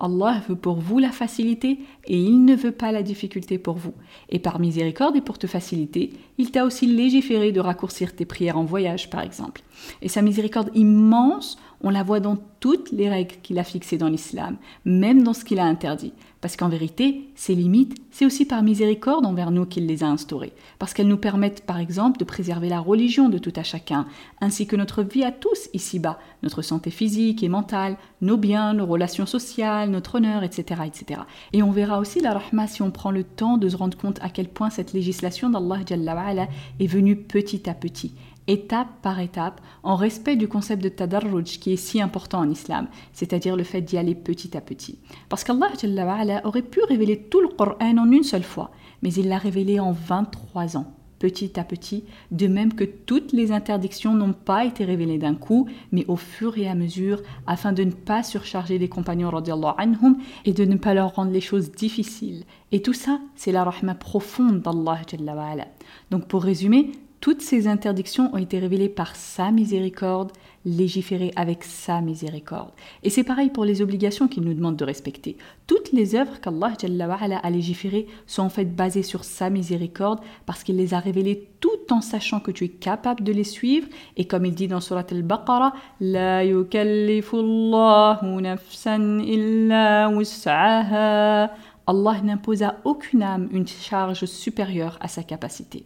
Allah 0.03 0.43
veut 0.49 0.57
pour 0.57 0.81
vous 0.81 0.99
la 0.99 1.13
facilité 1.13 1.79
et 2.07 2.19
il 2.19 2.45
ne 2.45 2.57
veut 2.57 2.73
pas 2.73 2.91
la 2.91 3.05
difficulté 3.05 3.57
pour 3.59 3.77
vous. 3.77 3.95
Et 4.31 4.41
par 4.41 4.59
miséricorde 4.59 5.15
et 5.15 5.21
pour 5.21 5.39
te 5.39 5.47
faciliter, 5.47 6.13
il 6.39 6.51
t'a 6.51 6.65
aussi 6.65 6.87
légiféré 6.87 7.53
de 7.53 7.61
raccourcir 7.61 8.17
tes 8.17 8.25
prières 8.25 8.59
en 8.59 8.65
voyage, 8.65 9.09
par 9.09 9.21
exemple. 9.21 9.63
Et 10.03 10.09
sa 10.09 10.23
miséricorde 10.23 10.73
immense, 10.75 11.57
on 11.83 11.91
la 11.91 12.03
voit 12.03 12.21
dans 12.21 12.37
toutes 12.61 12.93
les 12.93 13.09
règles 13.09 13.35
qu'il 13.43 13.59
a 13.59 13.65
fixées 13.65 13.99
dans 13.99 14.09
l'islam, 14.09 14.57
même 14.85 15.23
dans 15.23 15.35
ce 15.35 15.45
qu'il 15.45 15.59
a 15.59 15.65
interdit. 15.65 16.13
Parce 16.41 16.57
qu'en 16.57 16.69
vérité, 16.69 17.31
ces 17.37 17.55
limites, 17.55 17.97
c'est 18.11 18.27
aussi 18.27 18.45
par 18.45 18.65
miséricorde 18.65 19.25
envers 19.25 19.53
nous 19.53 19.65
qu'il 19.65 19.87
les 19.87 20.03
a 20.03 20.09
instaurées, 20.09 20.53
parce 20.81 20.93
qu'elles 20.93 21.07
nous 21.07 21.17
permettent 21.17 21.65
par 21.65 21.79
exemple 21.79 22.19
de 22.19 22.25
préserver 22.25 22.69
la 22.69 22.81
religion 22.81 23.29
de 23.29 23.39
tout 23.39 23.53
à 23.55 23.63
chacun, 23.63 24.07
ainsi 24.41 24.67
que 24.67 24.75
notre 24.75 25.05
vie 25.05 25.23
à 25.23 25.31
tous 25.31 25.69
ici-bas, 25.73 26.19
notre 26.43 26.63
santé 26.63 26.91
physique 26.91 27.45
et 27.45 27.49
mentale, 27.49 27.97
nos 28.21 28.37
biens, 28.37 28.75
nos 28.75 28.87
relations 28.87 29.27
sociales, 29.27 29.91
notre 29.91 30.17
honneur, 30.17 30.43
etc. 30.43 30.83
etc. 30.85 31.21
Et 31.53 31.63
on 31.63 31.71
verra 31.71 32.01
aussi 32.01 32.21
la 32.21 32.35
rahma 32.35 32.67
si 32.67 32.83
on 32.83 32.91
prend 32.91 33.13
le 33.13 33.23
temps 33.23 33.57
de 33.57 33.69
se 33.69 33.77
rendre 33.77 33.97
compte 33.97 34.19
à 34.21 34.29
quel 34.29 34.49
point 34.49 34.71
cette 34.71 34.93
législation 34.93 35.49
d'Allah 35.49 35.79
est 36.81 36.87
venue 36.87 37.15
petit 37.15 37.71
à 37.71 37.75
petit 37.75 38.15
étape 38.47 38.89
par 39.03 39.21
étape, 39.21 39.61
en 39.83 39.97
respect 39.97 40.37
du 40.37 40.49
concept 40.49 40.83
de 40.83 40.89
tadarruj 40.89 41.59
qui 41.59 41.73
est 41.73 41.77
si 41.77 42.01
important 42.01 42.41
en 42.41 42.51
islam, 42.51 42.89
c'est-à-dire 43.13 43.57
le 43.57 43.65
fait 43.65 43.83
d'y 43.83 43.99
aller 43.99 44.15
petit 44.15 44.57
à 44.57 44.61
petit. 44.61 44.99
Parce 45.29 45.45
qu'Allah 45.45 45.71
aurait 46.45 46.63
pu 46.63 46.81
révéler 46.83 47.23
tout 47.31 47.41
le 47.41 47.49
Coran 47.49 47.77
en 47.81 48.11
une 48.11 48.25
seule 48.25 48.43
fois, 48.43 48.71
mais 49.03 49.13
il 49.13 49.29
l'a 49.29 49.39
révélé 49.39 49.81
en 49.81 49.93
23 49.93 50.77
ans, 50.77 50.95
petit 51.19 51.59
à 51.61 51.65
petit, 51.65 52.05
de 52.33 52.49
même 52.49 52.75
que 52.75 52.83
toutes 52.83 53.33
les 53.33 53.53
interdictions 53.53 54.15
n'ont 54.15 54.33
pas 54.33 54.65
été 54.65 54.85
révélées 54.85 55.19
d'un 55.19 55.37
coup, 55.37 55.69
mais 55.93 56.05
au 56.09 56.17
fur 56.17 56.59
et 56.59 56.69
à 56.69 56.75
mesure, 56.75 57.23
afin 57.47 57.73
de 57.73 57.85
ne 57.85 57.93
pas 57.93 58.25
surcharger 58.25 58.77
les 58.77 58.89
compagnons 58.89 59.31
anhum 59.79 60.17
et 60.45 60.53
de 60.53 60.65
ne 60.65 60.77
pas 60.77 60.95
leur 60.95 61.15
rendre 61.15 61.31
les 61.31 61.41
choses 61.41 61.71
difficiles. 61.71 62.43
Et 62.73 62.83
tout 62.83 62.93
ça, 62.93 63.21
c'est 63.37 63.53
la 63.53 63.63
rahma 63.63 63.95
profonde 63.95 64.63
d'Allah. 64.63 64.99
Donc 66.11 66.27
pour 66.27 66.43
résumer, 66.43 66.91
toutes 67.23 67.41
ces 67.41 67.69
interdictions 67.69 68.35
ont 68.35 68.39
été 68.39 68.59
révélées 68.59 68.89
par 68.89 69.15
sa 69.15 69.53
miséricorde, 69.53 70.33
légiférées 70.65 71.31
avec 71.37 71.63
sa 71.63 72.01
miséricorde. 72.01 72.73
Et 73.05 73.11
c'est 73.11 73.23
pareil 73.23 73.49
pour 73.49 73.65
les 73.65 73.81
obligations 73.81 74.27
qu'il 74.27 74.43
nous 74.43 74.55
demande 74.55 74.75
de 74.75 74.85
respecter. 74.85 75.37
Toutes 75.69 75.93
les 75.93 76.17
œuvres 76.17 76.41
qu'Allah 76.41 76.75
a 77.41 77.51
légiférées 77.51 78.09
sont 78.27 78.43
en 78.43 78.49
fait 78.49 78.65
basées 78.65 79.05
sur 79.05 79.23
sa 79.23 79.51
miséricorde 79.51 80.19
parce 80.47 80.65
qu'il 80.65 80.77
les 80.77 80.95
a 80.95 80.99
révélées 80.99 81.47
tout 81.61 81.93
en 81.93 82.01
sachant 82.01 82.41
que 82.41 82.51
tu 82.51 82.65
es 82.65 82.69
capable 82.69 83.23
de 83.23 83.33
les 83.33 83.45
suivre. 83.45 83.87
Et 84.17 84.25
comme 84.25 84.45
il 84.45 84.55
dit 84.57 84.67
dans 84.67 84.81
Surat 84.81 85.07
al-Baqarah, 85.09 85.75
La 86.01 86.43
Allah 91.87 92.21
n'impose 92.23 92.63
à 92.65 92.77
aucune 92.85 93.23
âme 93.23 93.49
une 93.53 93.67
charge 93.69 94.25
supérieure 94.25 94.99
à 95.01 95.07
sa 95.07 95.23
capacité. 95.23 95.85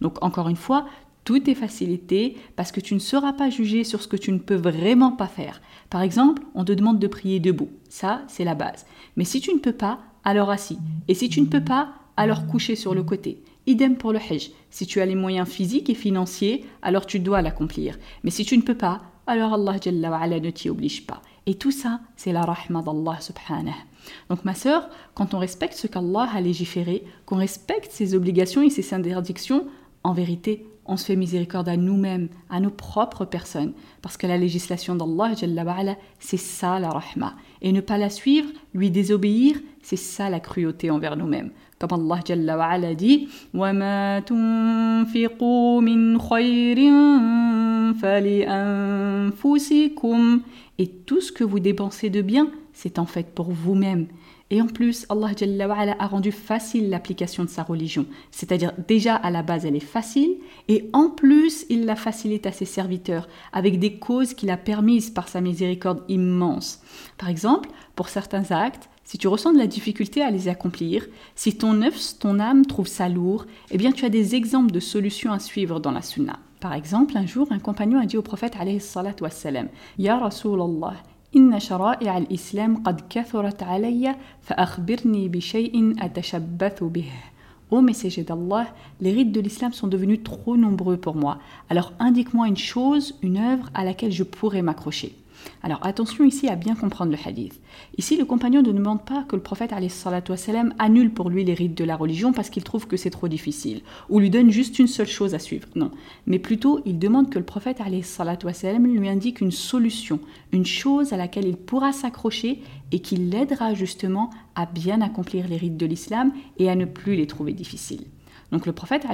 Donc 0.00 0.22
encore 0.22 0.48
une 0.48 0.56
fois, 0.56 0.86
tout 1.24 1.50
est 1.50 1.54
facilité 1.54 2.36
parce 2.56 2.72
que 2.72 2.80
tu 2.80 2.94
ne 2.94 2.98
seras 2.98 3.34
pas 3.34 3.50
jugé 3.50 3.84
sur 3.84 4.00
ce 4.00 4.08
que 4.08 4.16
tu 4.16 4.32
ne 4.32 4.38
peux 4.38 4.54
vraiment 4.54 5.12
pas 5.12 5.26
faire. 5.26 5.60
Par 5.90 6.00
exemple, 6.00 6.42
on 6.54 6.64
te 6.64 6.72
demande 6.72 6.98
de 6.98 7.06
prier 7.06 7.38
debout. 7.38 7.68
Ça, 7.88 8.22
c'est 8.28 8.44
la 8.44 8.54
base. 8.54 8.86
Mais 9.16 9.24
si 9.24 9.40
tu 9.40 9.52
ne 9.52 9.58
peux 9.58 9.72
pas, 9.72 10.00
alors 10.24 10.50
assis. 10.50 10.78
Et 11.06 11.14
si 11.14 11.28
tu 11.28 11.40
ne 11.40 11.46
peux 11.46 11.64
pas, 11.64 11.92
alors 12.16 12.46
couché 12.46 12.76
sur 12.76 12.94
le 12.94 13.02
côté. 13.02 13.42
Idem 13.66 13.96
pour 13.96 14.12
le 14.12 14.18
hajj. 14.18 14.50
Si 14.70 14.86
tu 14.86 15.00
as 15.00 15.06
les 15.06 15.14
moyens 15.14 15.46
physiques 15.48 15.90
et 15.90 15.94
financiers, 15.94 16.64
alors 16.80 17.04
tu 17.04 17.20
dois 17.20 17.42
l'accomplir. 17.42 17.98
Mais 18.24 18.30
si 18.30 18.46
tu 18.46 18.56
ne 18.56 18.62
peux 18.62 18.76
pas, 18.76 19.02
alors 19.26 19.52
Allah 19.52 20.40
ne 20.40 20.50
t'y 20.50 20.70
oblige 20.70 21.06
pas. 21.06 21.20
Et 21.44 21.54
tout 21.54 21.70
ça, 21.70 22.00
c'est 22.16 22.32
la 22.32 22.42
rahma 22.42 22.82
d'Allah 22.82 23.20
subhanahu. 23.20 23.74
Donc 24.28 24.44
ma 24.44 24.54
sœur, 24.54 24.88
quand 25.14 25.34
on 25.34 25.38
respecte 25.38 25.74
ce 25.74 25.86
qu'Allah 25.86 26.28
a 26.32 26.40
légiféré, 26.40 27.04
qu'on 27.26 27.36
respecte 27.36 27.92
ses 27.92 28.14
obligations 28.14 28.62
et 28.62 28.70
ses 28.70 28.94
interdictions, 28.94 29.66
en 30.04 30.12
vérité, 30.12 30.66
on 30.88 30.96
se 30.96 31.04
fait 31.04 31.16
miséricorde 31.16 31.68
à 31.68 31.76
nous-mêmes, 31.76 32.28
à 32.48 32.60
nos 32.60 32.70
propres 32.70 33.26
personnes, 33.26 33.74
parce 34.00 34.16
que 34.16 34.26
la 34.26 34.38
législation 34.38 34.94
d'Allah, 34.94 35.34
c'est 36.18 36.36
ça 36.38 36.78
la 36.78 36.90
rahma. 36.90 37.34
Et 37.60 37.72
ne 37.72 37.82
pas 37.82 37.98
la 37.98 38.08
suivre, 38.08 38.48
lui 38.72 38.90
désobéir, 38.90 39.56
c'est 39.82 39.96
ça 39.96 40.30
la 40.30 40.40
cruauté 40.40 40.90
envers 40.90 41.16
nous-mêmes. 41.16 41.50
Comme 41.79 42.11
Allah 42.11 42.95
dit, 42.95 43.27
وَمَا 43.53 44.19
تُنْفِقُوا 44.19 45.81
مِنْ 45.81 46.17
خَيْرٍ 46.17 46.79
فلأنفسكم 47.93 49.31
Et 50.79 50.87
tout 50.87 51.21
ce 51.21 51.31
que 51.31 51.43
vous 51.43 51.59
dépensez 51.59 52.09
de 52.09 52.21
bien, 52.21 52.49
c'est 52.73 52.97
en 52.97 53.05
fait 53.05 53.27
pour 53.33 53.51
vous-même. 53.51 54.07
Et 54.49 54.59
en 54.61 54.67
plus, 54.67 55.05
Allah 55.09 55.31
a 55.99 56.07
rendu 56.07 56.31
facile 56.31 56.89
l'application 56.89 57.43
de 57.43 57.49
sa 57.49 57.63
religion. 57.63 58.05
C'est-à-dire, 58.31 58.73
déjà 58.87 59.15
à 59.15 59.31
la 59.31 59.41
base, 59.41 59.65
elle 59.65 59.75
est 59.75 59.79
facile, 59.79 60.37
et 60.67 60.89
en 60.93 61.09
plus, 61.09 61.65
il 61.69 61.85
la 61.85 61.95
facilite 61.95 62.45
à 62.45 62.51
ses 62.51 62.65
serviteurs, 62.65 63.27
avec 63.51 63.79
des 63.79 63.97
causes 63.97 64.33
qu'il 64.33 64.51
a 64.51 64.57
permises 64.57 65.09
par 65.09 65.27
sa 65.27 65.41
miséricorde 65.41 66.03
immense. 66.07 66.81
Par 67.17 67.29
exemple, 67.29 67.69
pour 67.95 68.09
certains 68.09 68.51
actes, 68.51 68.89
si 69.07 69.17
tu 69.17 69.27
ressens 69.27 69.53
de 69.53 69.57
la 69.57 69.67
difficulté 69.67 70.21
à 70.21 70.31
les 70.31 70.47
accomplir, 70.47 71.05
si 71.35 71.57
ton 71.57 71.81
œuf, 71.81 72.17
ton 72.19 72.39
âme 72.39 72.65
trouve 72.65 72.87
ça 72.87 73.09
lourd, 73.09 73.45
eh 73.71 73.77
bien 73.77 73.91
tu 73.91 74.05
as 74.05 74.09
des 74.09 74.35
exemples 74.35 74.71
de 74.71 74.79
solutions 74.79 75.31
à 75.31 75.39
suivre 75.39 75.79
dans 75.79 75.91
la 75.91 76.01
sunna. 76.01 76.39
Par 76.59 76.73
exemple, 76.73 77.17
un 77.17 77.25
jour, 77.25 77.47
un 77.51 77.59
compagnon 77.59 77.99
a 77.99 78.05
dit 78.05 78.17
au 78.17 78.21
prophète 78.21 78.53
alayhi 78.57 78.79
salatu 78.79 79.23
wassalam, 79.23 79.67
Ya 79.97 80.17
Rasulallah, 80.17 80.95
إن 81.35 81.59
شرائع 81.59 82.17
الإسلام 82.17 82.83
قد 82.83 83.01
كثرت 83.09 83.63
علي 83.63 84.15
فأخبرني 84.41 85.27
بشيء 85.27 85.95
أتشبث 85.99 86.83
به. 86.83 87.11
Ô 87.71 87.81
messager 87.81 88.21
d'Allah, 88.21 88.67
les 89.01 89.11
rites 89.11 89.31
de 89.31 89.39
l'islam 89.39 89.73
sont 89.73 89.87
devenus 89.87 90.21
trop 90.23 90.55
nombreux 90.57 90.97
pour 90.97 91.15
moi. 91.15 91.39
Alors 91.71 91.93
indique-moi 91.97 92.47
une 92.47 92.57
chose, 92.57 93.15
une 93.23 93.37
œuvre 93.37 93.67
à 93.73 93.83
laquelle 93.83 94.11
je 94.11 94.23
pourrais 94.23 94.61
m'accrocher. 94.61 95.15
Alors 95.62 95.84
attention 95.84 96.24
ici 96.24 96.48
à 96.48 96.56
bien 96.56 96.74
comprendre 96.74 97.12
le 97.12 97.18
hadith. 97.24 97.60
Ici, 97.96 98.16
le 98.16 98.24
compagnon 98.24 98.62
ne 98.62 98.72
demande 98.72 99.04
pas 99.04 99.24
que 99.24 99.36
le 99.36 99.42
prophète 99.42 99.72
wassalam, 99.72 100.74
annule 100.78 101.12
pour 101.12 101.30
lui 101.30 101.44
les 101.44 101.54
rites 101.54 101.76
de 101.76 101.84
la 101.84 101.96
religion 101.96 102.32
parce 102.32 102.50
qu'il 102.50 102.64
trouve 102.64 102.86
que 102.86 102.96
c'est 102.96 103.10
trop 103.10 103.28
difficile, 103.28 103.82
ou 104.08 104.20
lui 104.20 104.30
donne 104.30 104.50
juste 104.50 104.78
une 104.78 104.86
seule 104.86 105.08
chose 105.08 105.34
à 105.34 105.38
suivre. 105.38 105.68
Non. 105.74 105.90
Mais 106.26 106.38
plutôt, 106.38 106.80
il 106.86 106.98
demande 106.98 107.30
que 107.30 107.38
le 107.38 107.44
prophète 107.44 107.80
wassalam, 107.80 108.86
lui 108.86 109.08
indique 109.08 109.40
une 109.40 109.50
solution, 109.50 110.20
une 110.52 110.66
chose 110.66 111.12
à 111.12 111.16
laquelle 111.16 111.46
il 111.46 111.56
pourra 111.56 111.92
s'accrocher 111.92 112.62
et 112.92 113.00
qui 113.00 113.16
l'aidera 113.16 113.74
justement 113.74 114.30
à 114.54 114.66
bien 114.66 115.00
accomplir 115.00 115.48
les 115.48 115.56
rites 115.56 115.76
de 115.76 115.86
l'islam 115.86 116.32
et 116.58 116.70
à 116.70 116.74
ne 116.74 116.84
plus 116.84 117.16
les 117.16 117.26
trouver 117.26 117.52
difficiles. 117.52 118.06
Donc 118.52 118.64
le 118.64 118.72
prophète 118.72 119.06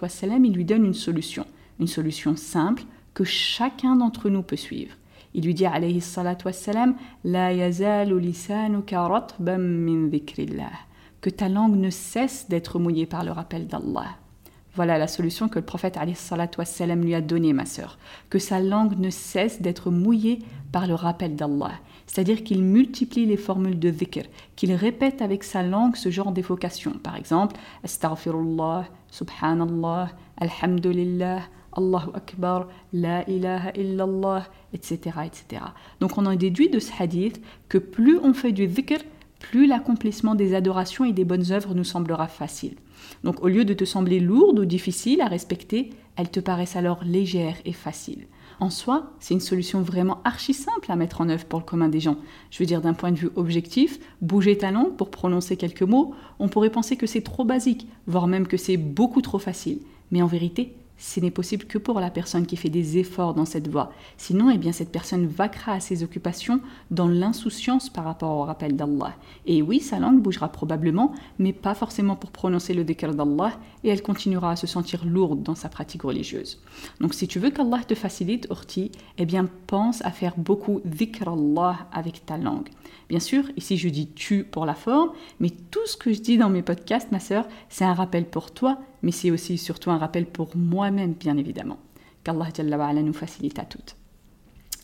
wassalam, 0.00 0.44
il 0.44 0.52
lui 0.52 0.64
donne 0.64 0.84
une 0.84 0.94
solution, 0.94 1.44
une 1.78 1.86
solution 1.86 2.36
simple 2.36 2.84
que 3.12 3.24
chacun 3.24 3.96
d'entre 3.96 4.30
nous 4.30 4.42
peut 4.42 4.56
suivre. 4.56 4.94
Il 5.34 5.44
lui 5.44 5.54
dit 5.54 5.66
alayhi 5.66 6.00
salatu 6.00 6.46
wassalam 6.46 6.94
La 7.24 7.52
yazalu 7.52 8.18
lisanuka 8.20 9.06
ratban 9.06 9.58
min 9.58 10.08
dhikrillah. 10.08 10.72
Que 11.20 11.30
ta 11.30 11.48
langue 11.48 11.76
ne 11.76 11.90
cesse 11.90 12.48
d'être 12.48 12.78
mouillée 12.78 13.06
par 13.06 13.24
le 13.24 13.30
rappel 13.30 13.66
d'Allah. 13.66 14.16
Voilà 14.74 14.98
la 14.98 15.08
solution 15.08 15.48
que 15.48 15.58
le 15.58 15.64
prophète 15.64 15.96
alayhi 15.96 16.16
salatu 16.16 16.58
wassalam 16.58 17.02
lui 17.02 17.14
a 17.14 17.20
donnée, 17.20 17.52
ma 17.52 17.66
sœur. 17.66 17.98
Que 18.28 18.38
sa 18.38 18.60
langue 18.60 18.98
ne 18.98 19.10
cesse 19.10 19.60
d'être 19.60 19.90
mouillée 19.90 20.40
par 20.72 20.86
le 20.86 20.94
rappel 20.94 21.36
d'Allah. 21.36 21.72
C'est-à-dire 22.06 22.42
qu'il 22.42 22.62
multiplie 22.62 23.26
les 23.26 23.36
formules 23.36 23.78
de 23.78 23.90
dhikr, 23.90 24.26
qu'il 24.56 24.72
répète 24.72 25.22
avec 25.22 25.44
sa 25.44 25.62
langue 25.62 25.94
ce 25.94 26.10
genre 26.10 26.32
d'évocation. 26.32 26.92
Par 27.02 27.16
exemple, 27.16 27.56
Astaghfirullah, 27.84 28.86
Subhanallah, 29.10 30.08
Alhamdulillah, 30.40 31.42
Allahu 31.76 32.10
Akbar, 32.14 32.66
La 32.92 33.28
ilaha 33.28 33.70
illallah, 33.76 34.44
etc., 34.72 35.18
etc. 35.24 35.62
Donc 36.00 36.18
on 36.18 36.26
en 36.26 36.34
déduit 36.34 36.68
de 36.68 36.78
ce 36.78 36.92
hadith 36.98 37.40
que 37.68 37.78
plus 37.78 38.18
on 38.18 38.34
fait 38.34 38.52
du 38.52 38.66
dhikr, 38.66 39.02
plus 39.38 39.66
l'accomplissement 39.66 40.34
des 40.34 40.54
adorations 40.54 41.04
et 41.04 41.12
des 41.12 41.24
bonnes 41.24 41.50
œuvres 41.50 41.74
nous 41.74 41.84
semblera 41.84 42.28
facile. 42.28 42.76
Donc 43.24 43.42
au 43.42 43.48
lieu 43.48 43.64
de 43.64 43.74
te 43.74 43.84
sembler 43.84 44.20
lourde 44.20 44.58
ou 44.58 44.64
difficile 44.64 45.20
à 45.20 45.26
respecter, 45.26 45.90
elles 46.16 46.30
te 46.30 46.40
paraissent 46.40 46.76
alors 46.76 47.02
légères 47.04 47.56
et 47.64 47.72
faciles. 47.72 48.26
En 48.60 48.68
soi, 48.68 49.14
c'est 49.20 49.32
une 49.32 49.40
solution 49.40 49.80
vraiment 49.80 50.20
archi 50.24 50.52
simple 50.52 50.92
à 50.92 50.96
mettre 50.96 51.22
en 51.22 51.30
œuvre 51.30 51.46
pour 51.46 51.60
le 51.60 51.64
commun 51.64 51.88
des 51.88 52.00
gens. 52.00 52.18
Je 52.50 52.58
veux 52.58 52.66
dire 52.66 52.82
d'un 52.82 52.92
point 52.92 53.10
de 53.10 53.16
vue 53.16 53.30
objectif, 53.34 53.98
bouger 54.20 54.58
ta 54.58 54.70
langue 54.70 54.96
pour 54.96 55.10
prononcer 55.10 55.56
quelques 55.56 55.82
mots, 55.82 56.14
on 56.38 56.48
pourrait 56.48 56.68
penser 56.68 56.96
que 56.96 57.06
c'est 57.06 57.22
trop 57.22 57.44
basique, 57.44 57.88
voire 58.06 58.26
même 58.26 58.46
que 58.46 58.58
c'est 58.58 58.76
beaucoup 58.76 59.22
trop 59.22 59.38
facile. 59.38 59.78
Mais 60.10 60.20
en 60.20 60.26
vérité, 60.26 60.74
ce 61.00 61.18
n'est 61.18 61.30
possible 61.30 61.64
que 61.64 61.78
pour 61.78 61.98
la 61.98 62.10
personne 62.10 62.46
qui 62.46 62.56
fait 62.56 62.68
des 62.68 62.98
efforts 62.98 63.32
dans 63.32 63.46
cette 63.46 63.68
voie. 63.68 63.90
Sinon, 64.18 64.50
eh 64.50 64.58
bien, 64.58 64.70
cette 64.70 64.92
personne 64.92 65.26
vaquera 65.26 65.72
à 65.72 65.80
ses 65.80 66.02
occupations 66.02 66.60
dans 66.90 67.08
l'insouciance 67.08 67.88
par 67.88 68.04
rapport 68.04 68.36
au 68.36 68.44
rappel 68.44 68.76
d'Allah. 68.76 69.14
Et 69.46 69.62
oui, 69.62 69.80
sa 69.80 69.98
langue 69.98 70.20
bougera 70.20 70.50
probablement, 70.50 71.12
mais 71.38 71.54
pas 71.54 71.74
forcément 71.74 72.16
pour 72.16 72.30
prononcer 72.30 72.74
le 72.74 72.84
dhikr 72.84 73.14
d'Allah, 73.14 73.58
et 73.82 73.88
elle 73.88 74.02
continuera 74.02 74.50
à 74.52 74.56
se 74.56 74.66
sentir 74.66 75.06
lourde 75.06 75.42
dans 75.42 75.54
sa 75.54 75.70
pratique 75.70 76.02
religieuse. 76.02 76.60
Donc, 77.00 77.14
si 77.14 77.26
tu 77.26 77.38
veux 77.38 77.50
qu'Allah 77.50 77.80
te 77.82 77.94
facilite, 77.94 78.46
Urti, 78.50 78.92
eh 79.16 79.24
bien, 79.24 79.48
pense 79.66 80.04
à 80.04 80.10
faire 80.10 80.34
beaucoup 80.36 80.82
dhikr 80.84 81.28
Allah 81.28 81.78
avec 81.92 82.26
ta 82.26 82.36
langue. 82.36 82.68
Bien 83.08 83.20
sûr, 83.20 83.44
ici 83.56 83.76
je 83.76 83.88
dis 83.88 84.08
tu 84.12 84.44
pour 84.44 84.66
la 84.66 84.74
forme, 84.74 85.10
mais 85.40 85.50
tout 85.70 85.86
ce 85.86 85.96
que 85.96 86.12
je 86.12 86.20
dis 86.20 86.38
dans 86.38 86.50
mes 86.50 86.62
podcasts, 86.62 87.10
ma 87.10 87.20
sœur, 87.20 87.48
c'est 87.68 87.84
un 87.84 87.94
rappel 87.94 88.24
pour 88.24 88.52
toi, 88.52 88.78
mais 89.02 89.12
c'est 89.12 89.30
aussi 89.30 89.58
surtout 89.58 89.90
un 89.90 89.98
rappel 89.98 90.26
pour 90.26 90.56
moi-même, 90.56 91.12
bien 91.12 91.36
évidemment. 91.36 91.78
Qu'Allah 92.24 92.92
nous 93.02 93.12
facilite 93.12 93.58
à 93.58 93.64
toutes. 93.64 93.96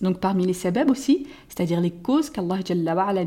Donc 0.01 0.21
parmi 0.21 0.47
les 0.47 0.53
sabab 0.53 0.91
aussi, 0.91 1.27
c'est-à-dire 1.49 1.81
les 1.81 1.91
causes 1.91 2.29
qu'Allah 2.31 2.61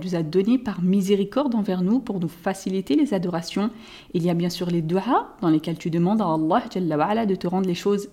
nous 0.04 0.16
a 0.16 0.24
données 0.24 0.60
par 0.60 0.82
miséricorde 0.82 1.56
envers 1.56 1.82
nous 1.82 2.00
pour 2.00 2.20
nous 2.20 2.28
faciliter 2.28 2.96
les 2.96 3.14
adorations, 3.14 3.72
il 4.14 4.24
y 4.24 4.30
a 4.30 4.36
bien 4.36 4.50
sûr 4.50 4.68
les 4.68 4.82
du'a 4.82 5.36
dans 5.42 5.50
lesquels 5.50 5.78
tu 5.78 5.90
demandes 5.90 6.22
à 6.22 6.26
Allah 6.26 7.26
de 7.26 7.36
te 7.36 7.48
rendre 7.48 7.68
les 7.68 7.76
choses 7.76 8.10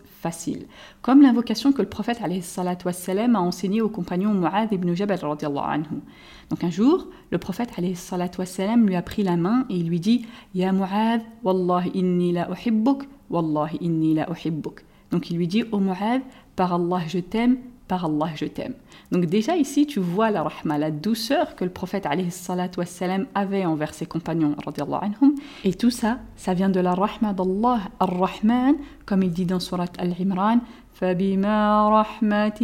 Comme 1.03 1.23
l'invocation 1.23 1.73
que 1.73 1.83
le 1.83 1.89
prophète 1.89 2.19
a 2.23 3.41
enseignée 3.41 3.81
au 3.81 3.89
compagnon 3.89 4.33
Mu'adh 4.35 4.73
ibn 4.73 4.95
Jabal 4.95 5.19
anhu. 5.23 6.01
Donc 6.51 6.65
un 6.65 6.71
jour, 6.71 7.07
le 7.31 7.39
prophète 7.39 7.71
wassalam, 8.39 8.87
lui 8.87 8.97
a 8.97 9.03
pris 9.03 9.23
la 9.23 9.37
main 9.37 9.67
et 9.69 9.77
il 9.77 9.89
lui 9.89 10.01
dit 10.01 10.27
Ya 10.55 10.73
Mu'adh, 10.73 11.23
Wallahi 11.43 11.91
inni 11.95 12.33
la 12.33 12.49
uhibbuk, 12.51 13.05
Wallahi 13.31 13.79
inni 13.81 14.15
la 14.15 14.31
uhibbuk. 14.31 14.85
Donc 15.11 15.31
il 15.31 15.37
lui 15.37 15.47
dit 15.47 15.65
Ô 15.73 15.79
Mu'adh, 15.79 16.23
par 16.55 16.75
Allah 16.75 17.03
je 17.07 17.19
t'aime, 17.19 17.59
par 17.88 18.06
Allah 18.06 18.30
je 18.36 18.46
t'aime. 18.46 18.74
Donc 19.12 19.26
déjà 19.26 19.58
ici 19.58 19.86
tu 19.86 20.00
vois 20.00 20.32
la 20.32 20.44
rahma, 20.44 20.78
la 20.78 20.92
douceur 20.92 21.56
que 21.56 21.64
le 21.64 21.72
prophète 21.72 22.08
wassalam, 22.78 23.26
avait 23.36 23.66
envers 23.66 23.94
ses 23.94 24.06
compagnons 24.06 24.56
anhum. 25.02 25.36
Et 25.64 25.74
tout 25.74 25.90
ça, 25.90 26.20
ça 26.36 26.54
vient 26.54 26.70
de 26.70 26.80
la 26.80 26.94
rahma 26.94 27.34
d'Allah, 27.34 27.80
ar-Rahman, 28.00 28.76
comme 29.06 29.24
il 29.24 29.32
dit 29.32 29.46
dans 29.46 29.60
surat 29.60 29.86
Al-Imran, 29.98 30.60
فبما 31.02 31.90
رحمة 32.02 32.62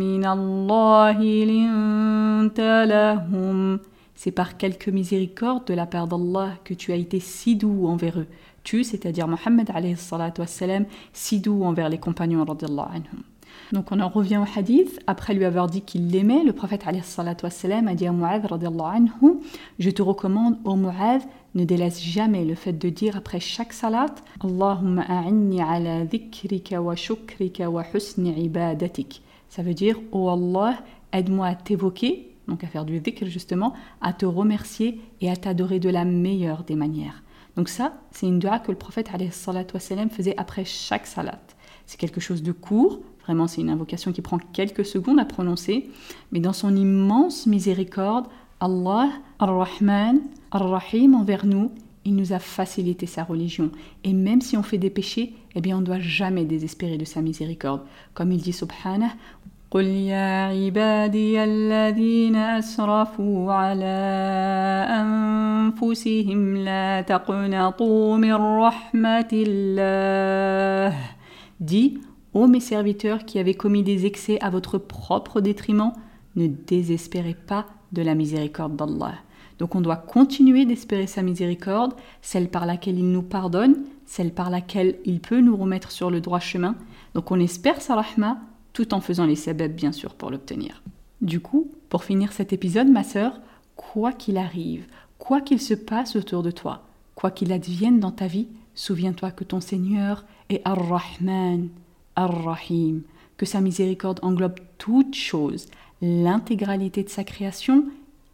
من 0.00 0.24
الله 0.24 1.18
لنت 1.44 2.60
لهم 2.88 3.78
C'est 4.14 4.30
par 4.30 4.56
quelques 4.56 4.88
miséricordes 4.88 5.66
de 5.66 5.74
la 5.74 5.84
part 5.84 6.08
d'Allah 6.08 6.54
que 6.64 6.72
tu 6.72 6.90
as 6.92 6.96
été 6.96 7.20
si 7.20 7.54
doux 7.54 7.86
envers 7.86 8.20
eux. 8.20 8.26
Tu, 8.64 8.82
c'est-à-dire 8.82 9.28
Mohammed 9.28 9.70
alayhi 9.74 9.94
salatu 9.96 10.40
wassalam, 10.40 10.86
si 11.12 11.38
doux 11.38 11.62
envers 11.62 11.90
les 11.90 11.98
compagnons 11.98 12.42
radiallahu 12.42 12.88
anhum. 12.94 13.22
Donc 13.71 13.91
on 13.91 13.99
en 13.99 14.09
revient 14.09 14.37
au 14.37 14.59
hadith. 14.59 14.99
Après 15.07 15.33
lui 15.33 15.45
avoir 15.45 15.67
dit 15.67 15.81
qu'il 15.81 16.09
l'aimait, 16.09 16.43
le 16.43 16.53
prophète 16.53 16.83
a 16.87 16.91
dit 16.91 18.07
à 18.07 18.11
Mu'adh 18.11 18.45
anhu, 18.51 19.39
Je 19.79 19.89
te 19.89 20.01
recommande, 20.01 20.57
ô 20.65 20.75
Mu'adh, 20.75 21.21
ne 21.55 21.63
délaisse 21.63 22.01
jamais 22.01 22.45
le 22.45 22.55
fait 22.55 22.73
de 22.73 22.89
dire 22.89 23.17
après 23.17 23.39
chaque 23.39 23.73
salat 23.73 24.15
Allahumma 24.43 25.03
a'inni 25.07 25.61
ala 25.61 26.05
dhikrika 26.05 26.81
wa 26.81 26.95
shukrika 26.95 27.69
wa 27.69 27.83
husni 27.93 28.31
ibadatik. 28.43 29.21
Ça 29.49 29.63
veut 29.63 29.73
dire, 29.73 29.97
ô 30.11 30.29
Allah, 30.29 30.77
aide-moi 31.11 31.47
à 31.47 31.55
t'évoquer, 31.55 32.33
donc 32.47 32.63
à 32.63 32.67
faire 32.67 32.85
du 32.85 32.99
dhikr 32.99 33.25
justement, 33.25 33.73
à 34.01 34.13
te 34.13 34.25
remercier 34.25 35.01
et 35.19 35.29
à 35.29 35.35
t'adorer 35.35 35.79
de 35.79 35.89
la 35.89 36.05
meilleure 36.05 36.63
des 36.63 36.75
manières. 36.75 37.23
Donc 37.57 37.67
ça, 37.67 37.93
c'est 38.11 38.27
une 38.27 38.39
dua 38.39 38.59
que 38.59 38.71
le 38.71 38.77
prophète 38.77 39.09
faisait 40.09 40.37
après 40.37 40.63
chaque 40.63 41.05
salat. 41.05 41.39
C'est 41.85 41.99
quelque 41.99 42.21
chose 42.21 42.43
de 42.43 42.53
court, 42.53 43.01
Vraiment, 43.24 43.46
c'est 43.46 43.60
une 43.60 43.70
invocation 43.70 44.12
qui 44.12 44.22
prend 44.22 44.38
quelques 44.38 44.84
secondes 44.84 45.18
à 45.18 45.24
prononcer, 45.24 45.90
mais 46.30 46.40
dans 46.40 46.52
son 46.52 46.74
immense 46.76 47.46
miséricorde, 47.46 48.26
Allah, 48.60 49.10
Ar-Rahman, 49.38 50.20
Ar-Rahim 50.52 51.14
envers 51.14 51.44
nous, 51.44 51.72
il 52.04 52.14
nous 52.14 52.32
a 52.32 52.38
facilité 52.38 53.06
sa 53.06 53.24
religion. 53.24 53.70
Et 54.04 54.12
même 54.12 54.40
si 54.40 54.56
on 54.56 54.62
fait 54.62 54.78
des 54.78 54.90
péchés, 54.90 55.34
eh 55.56 55.60
bien 55.60 55.76
on 55.76 55.80
ne 55.80 55.86
doit 55.86 55.98
jamais 55.98 56.44
désespérer 56.44 56.98
de 56.98 57.04
sa 57.04 57.20
miséricorde. 57.20 57.82
Comme 58.14 58.30
il 58.32 58.40
dit 58.40 58.52
Subhanah, 58.52 59.16
قل 59.70 59.84
يا 59.84 60.46
عبادي 60.46 61.44
الذين 61.44 62.36
أسرفوا 62.36 63.52
على 63.52 63.98
أنفسهم 64.90 66.56
لا 66.56 67.00
تقنطوا 67.00 68.16
من 68.16 68.34
رحمة 68.34 69.28
الله. 69.32 70.96
Dis, 71.60 71.98
Ô 72.33 72.47
mes 72.47 72.61
serviteurs 72.61 73.25
qui 73.25 73.39
avez 73.39 73.53
commis 73.53 73.83
des 73.83 74.05
excès 74.05 74.39
à 74.41 74.49
votre 74.49 74.77
propre 74.77 75.41
détriment, 75.41 75.91
ne 76.35 76.47
désespérez 76.47 77.33
pas 77.35 77.65
de 77.91 78.01
la 78.01 78.15
miséricorde 78.15 78.77
d'Allah. 78.77 79.15
Donc 79.59 79.75
on 79.75 79.81
doit 79.81 79.97
continuer 79.97 80.65
d'espérer 80.65 81.07
sa 81.07 81.21
miséricorde, 81.21 81.93
celle 82.21 82.49
par 82.49 82.65
laquelle 82.65 82.97
il 82.97 83.11
nous 83.11 83.21
pardonne, 83.21 83.83
celle 84.05 84.33
par 84.33 84.49
laquelle 84.49 84.97
il 85.05 85.19
peut 85.19 85.41
nous 85.41 85.57
remettre 85.57 85.91
sur 85.91 86.09
le 86.09 86.21
droit 86.21 86.39
chemin, 86.39 86.75
Donc 87.13 87.31
on 87.31 87.39
espère 87.39 87.81
sa 87.81 87.95
rahma 87.95 88.39
tout 88.73 88.93
en 88.93 89.01
faisant 89.01 89.25
les 89.25 89.35
sabab 89.35 89.73
bien 89.73 89.91
sûr 89.91 90.15
pour 90.15 90.31
l'obtenir. 90.31 90.81
Du 91.21 91.41
coup, 91.41 91.69
pour 91.89 92.05
finir 92.05 92.31
cet 92.31 92.53
épisode, 92.53 92.87
ma 92.87 93.03
sœur, 93.03 93.39
quoi 93.75 94.13
qu'il 94.13 94.37
arrive, 94.37 94.85
quoi 95.19 95.41
qu'il 95.41 95.59
se 95.59 95.73
passe 95.73 96.15
autour 96.15 96.43
de 96.43 96.51
toi, 96.51 96.83
quoi 97.13 97.29
qu'il 97.29 97.51
advienne 97.51 97.99
dans 97.99 98.11
ta 98.11 98.27
vie, 98.27 98.47
souviens-toi 98.73 99.31
que 99.31 99.43
ton 99.43 99.59
Seigneur 99.59 100.25
est 100.49 100.61
Ar-Rahman, 100.65 101.67
Ar-Rahim, 102.15 103.01
que 103.37 103.45
sa 103.45 103.61
miséricorde 103.61 104.19
englobe 104.21 104.59
toutes 104.77 105.15
choses, 105.15 105.67
l'intégralité 106.01 107.03
de 107.03 107.09
sa 107.09 107.23
création, 107.23 107.85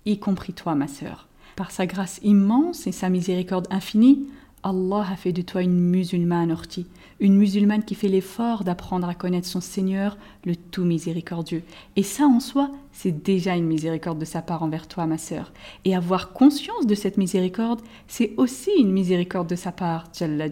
y 0.06 0.20
compris 0.20 0.54
toi, 0.54 0.76
ma 0.76 0.88
sœur. 0.88 1.28
Par 1.56 1.72
sa 1.72 1.86
grâce 1.86 2.20
immense 2.24 2.88
et 2.88 2.92
sa 2.92 3.10
miséricorde 3.10 3.68
infinie, 3.72 4.28
Allah 4.64 5.06
a 5.12 5.16
fait 5.16 5.34
de 5.34 5.42
toi 5.42 5.62
une 5.62 5.80
musulmane 5.80 6.52
ortie, 6.52 6.88
une 7.20 7.38
musulmane 7.38 7.84
qui 7.84 7.96
fait 7.96 8.08
l'effort 8.08 8.64
d'apprendre 8.64 9.08
à 9.08 9.16
connaître 9.16 9.48
son 9.48 9.62
Seigneur, 9.62 10.18
le 10.46 10.56
tout 10.56 10.84
miséricordieux. 10.84 11.64
Et 11.96 12.04
ça 12.04 12.26
en 12.26 12.40
soi, 12.40 12.72
c'est 12.92 13.24
déjà 13.24 13.56
une 13.56 13.66
miséricorde 13.66 14.20
de 14.20 14.26
sa 14.26 14.42
part 14.42 14.64
envers 14.64 14.88
toi, 14.88 15.06
ma 15.06 15.18
sœur. 15.18 15.54
Et 15.86 15.96
avoir 15.96 16.34
conscience 16.34 16.86
de 16.86 16.96
cette 16.96 17.18
miséricorde, 17.18 17.82
c'est 18.08 18.34
aussi 18.38 18.72
une 18.78 18.92
miséricorde 18.92 19.48
de 19.48 19.56
sa 19.56 19.72
part, 19.72 20.10
Jalla 20.14 20.50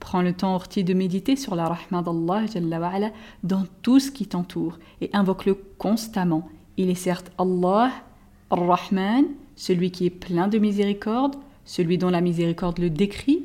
Prends 0.00 0.22
le 0.22 0.32
temps 0.32 0.54
orti 0.54 0.84
de 0.84 0.94
méditer 0.94 1.36
sur 1.36 1.54
la 1.54 1.68
rahma 1.68 2.02
d'Allah 2.02 3.10
dans 3.42 3.64
tout 3.82 4.00
ce 4.00 4.10
qui 4.10 4.26
t'entoure 4.26 4.78
et 5.00 5.10
invoque-le 5.12 5.54
constamment. 5.78 6.48
Il 6.76 6.90
est 6.90 6.94
certes 6.94 7.30
Allah, 7.38 7.90
Ar-Rahman, 8.50 9.24
celui 9.56 9.90
qui 9.90 10.06
est 10.06 10.10
plein 10.10 10.48
de 10.48 10.58
miséricorde, 10.58 11.36
celui 11.64 11.98
dont 11.98 12.10
la 12.10 12.20
miséricorde 12.20 12.78
le 12.78 12.90
décrit, 12.90 13.44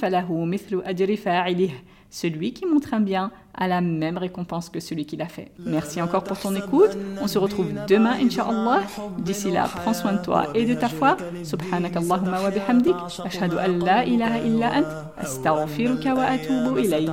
dalla 0.00 0.24
ala 1.44 1.68
celui 2.10 2.52
qui 2.52 2.66
montre 2.66 2.92
un 2.92 3.00
bien 3.00 3.30
a 3.54 3.68
la 3.68 3.80
même 3.80 4.18
récompense 4.18 4.68
que 4.68 4.80
celui 4.80 5.06
qui 5.06 5.16
l'a 5.16 5.28
fait. 5.28 5.52
Merci 5.58 6.02
encore 6.02 6.24
pour 6.24 6.38
ton 6.38 6.54
écoute. 6.54 6.90
On 7.20 7.28
se 7.28 7.38
retrouve 7.38 7.68
demain, 7.88 8.16
Inch'Allah. 8.20 8.82
D'ici 9.18 9.50
là, 9.50 9.68
prends 9.72 9.94
soin 9.94 10.14
de 10.14 10.22
toi 10.22 10.48
et 10.54 10.66
de 10.66 10.74
ta 10.74 10.88
foi. 10.88 11.16
Allahumma 11.96 12.42
wa 12.42 12.50
bihamdik. 12.50 12.96
Ashhadu 13.24 13.56
an 13.58 13.84
la 13.84 14.04
ilaha 14.04 14.38
illa 14.38 14.72
ant. 14.78 14.86
Astaghfiruka 15.18 16.14
wa 16.14 16.24
atubu 16.24 16.78
ilayk. 16.80 17.10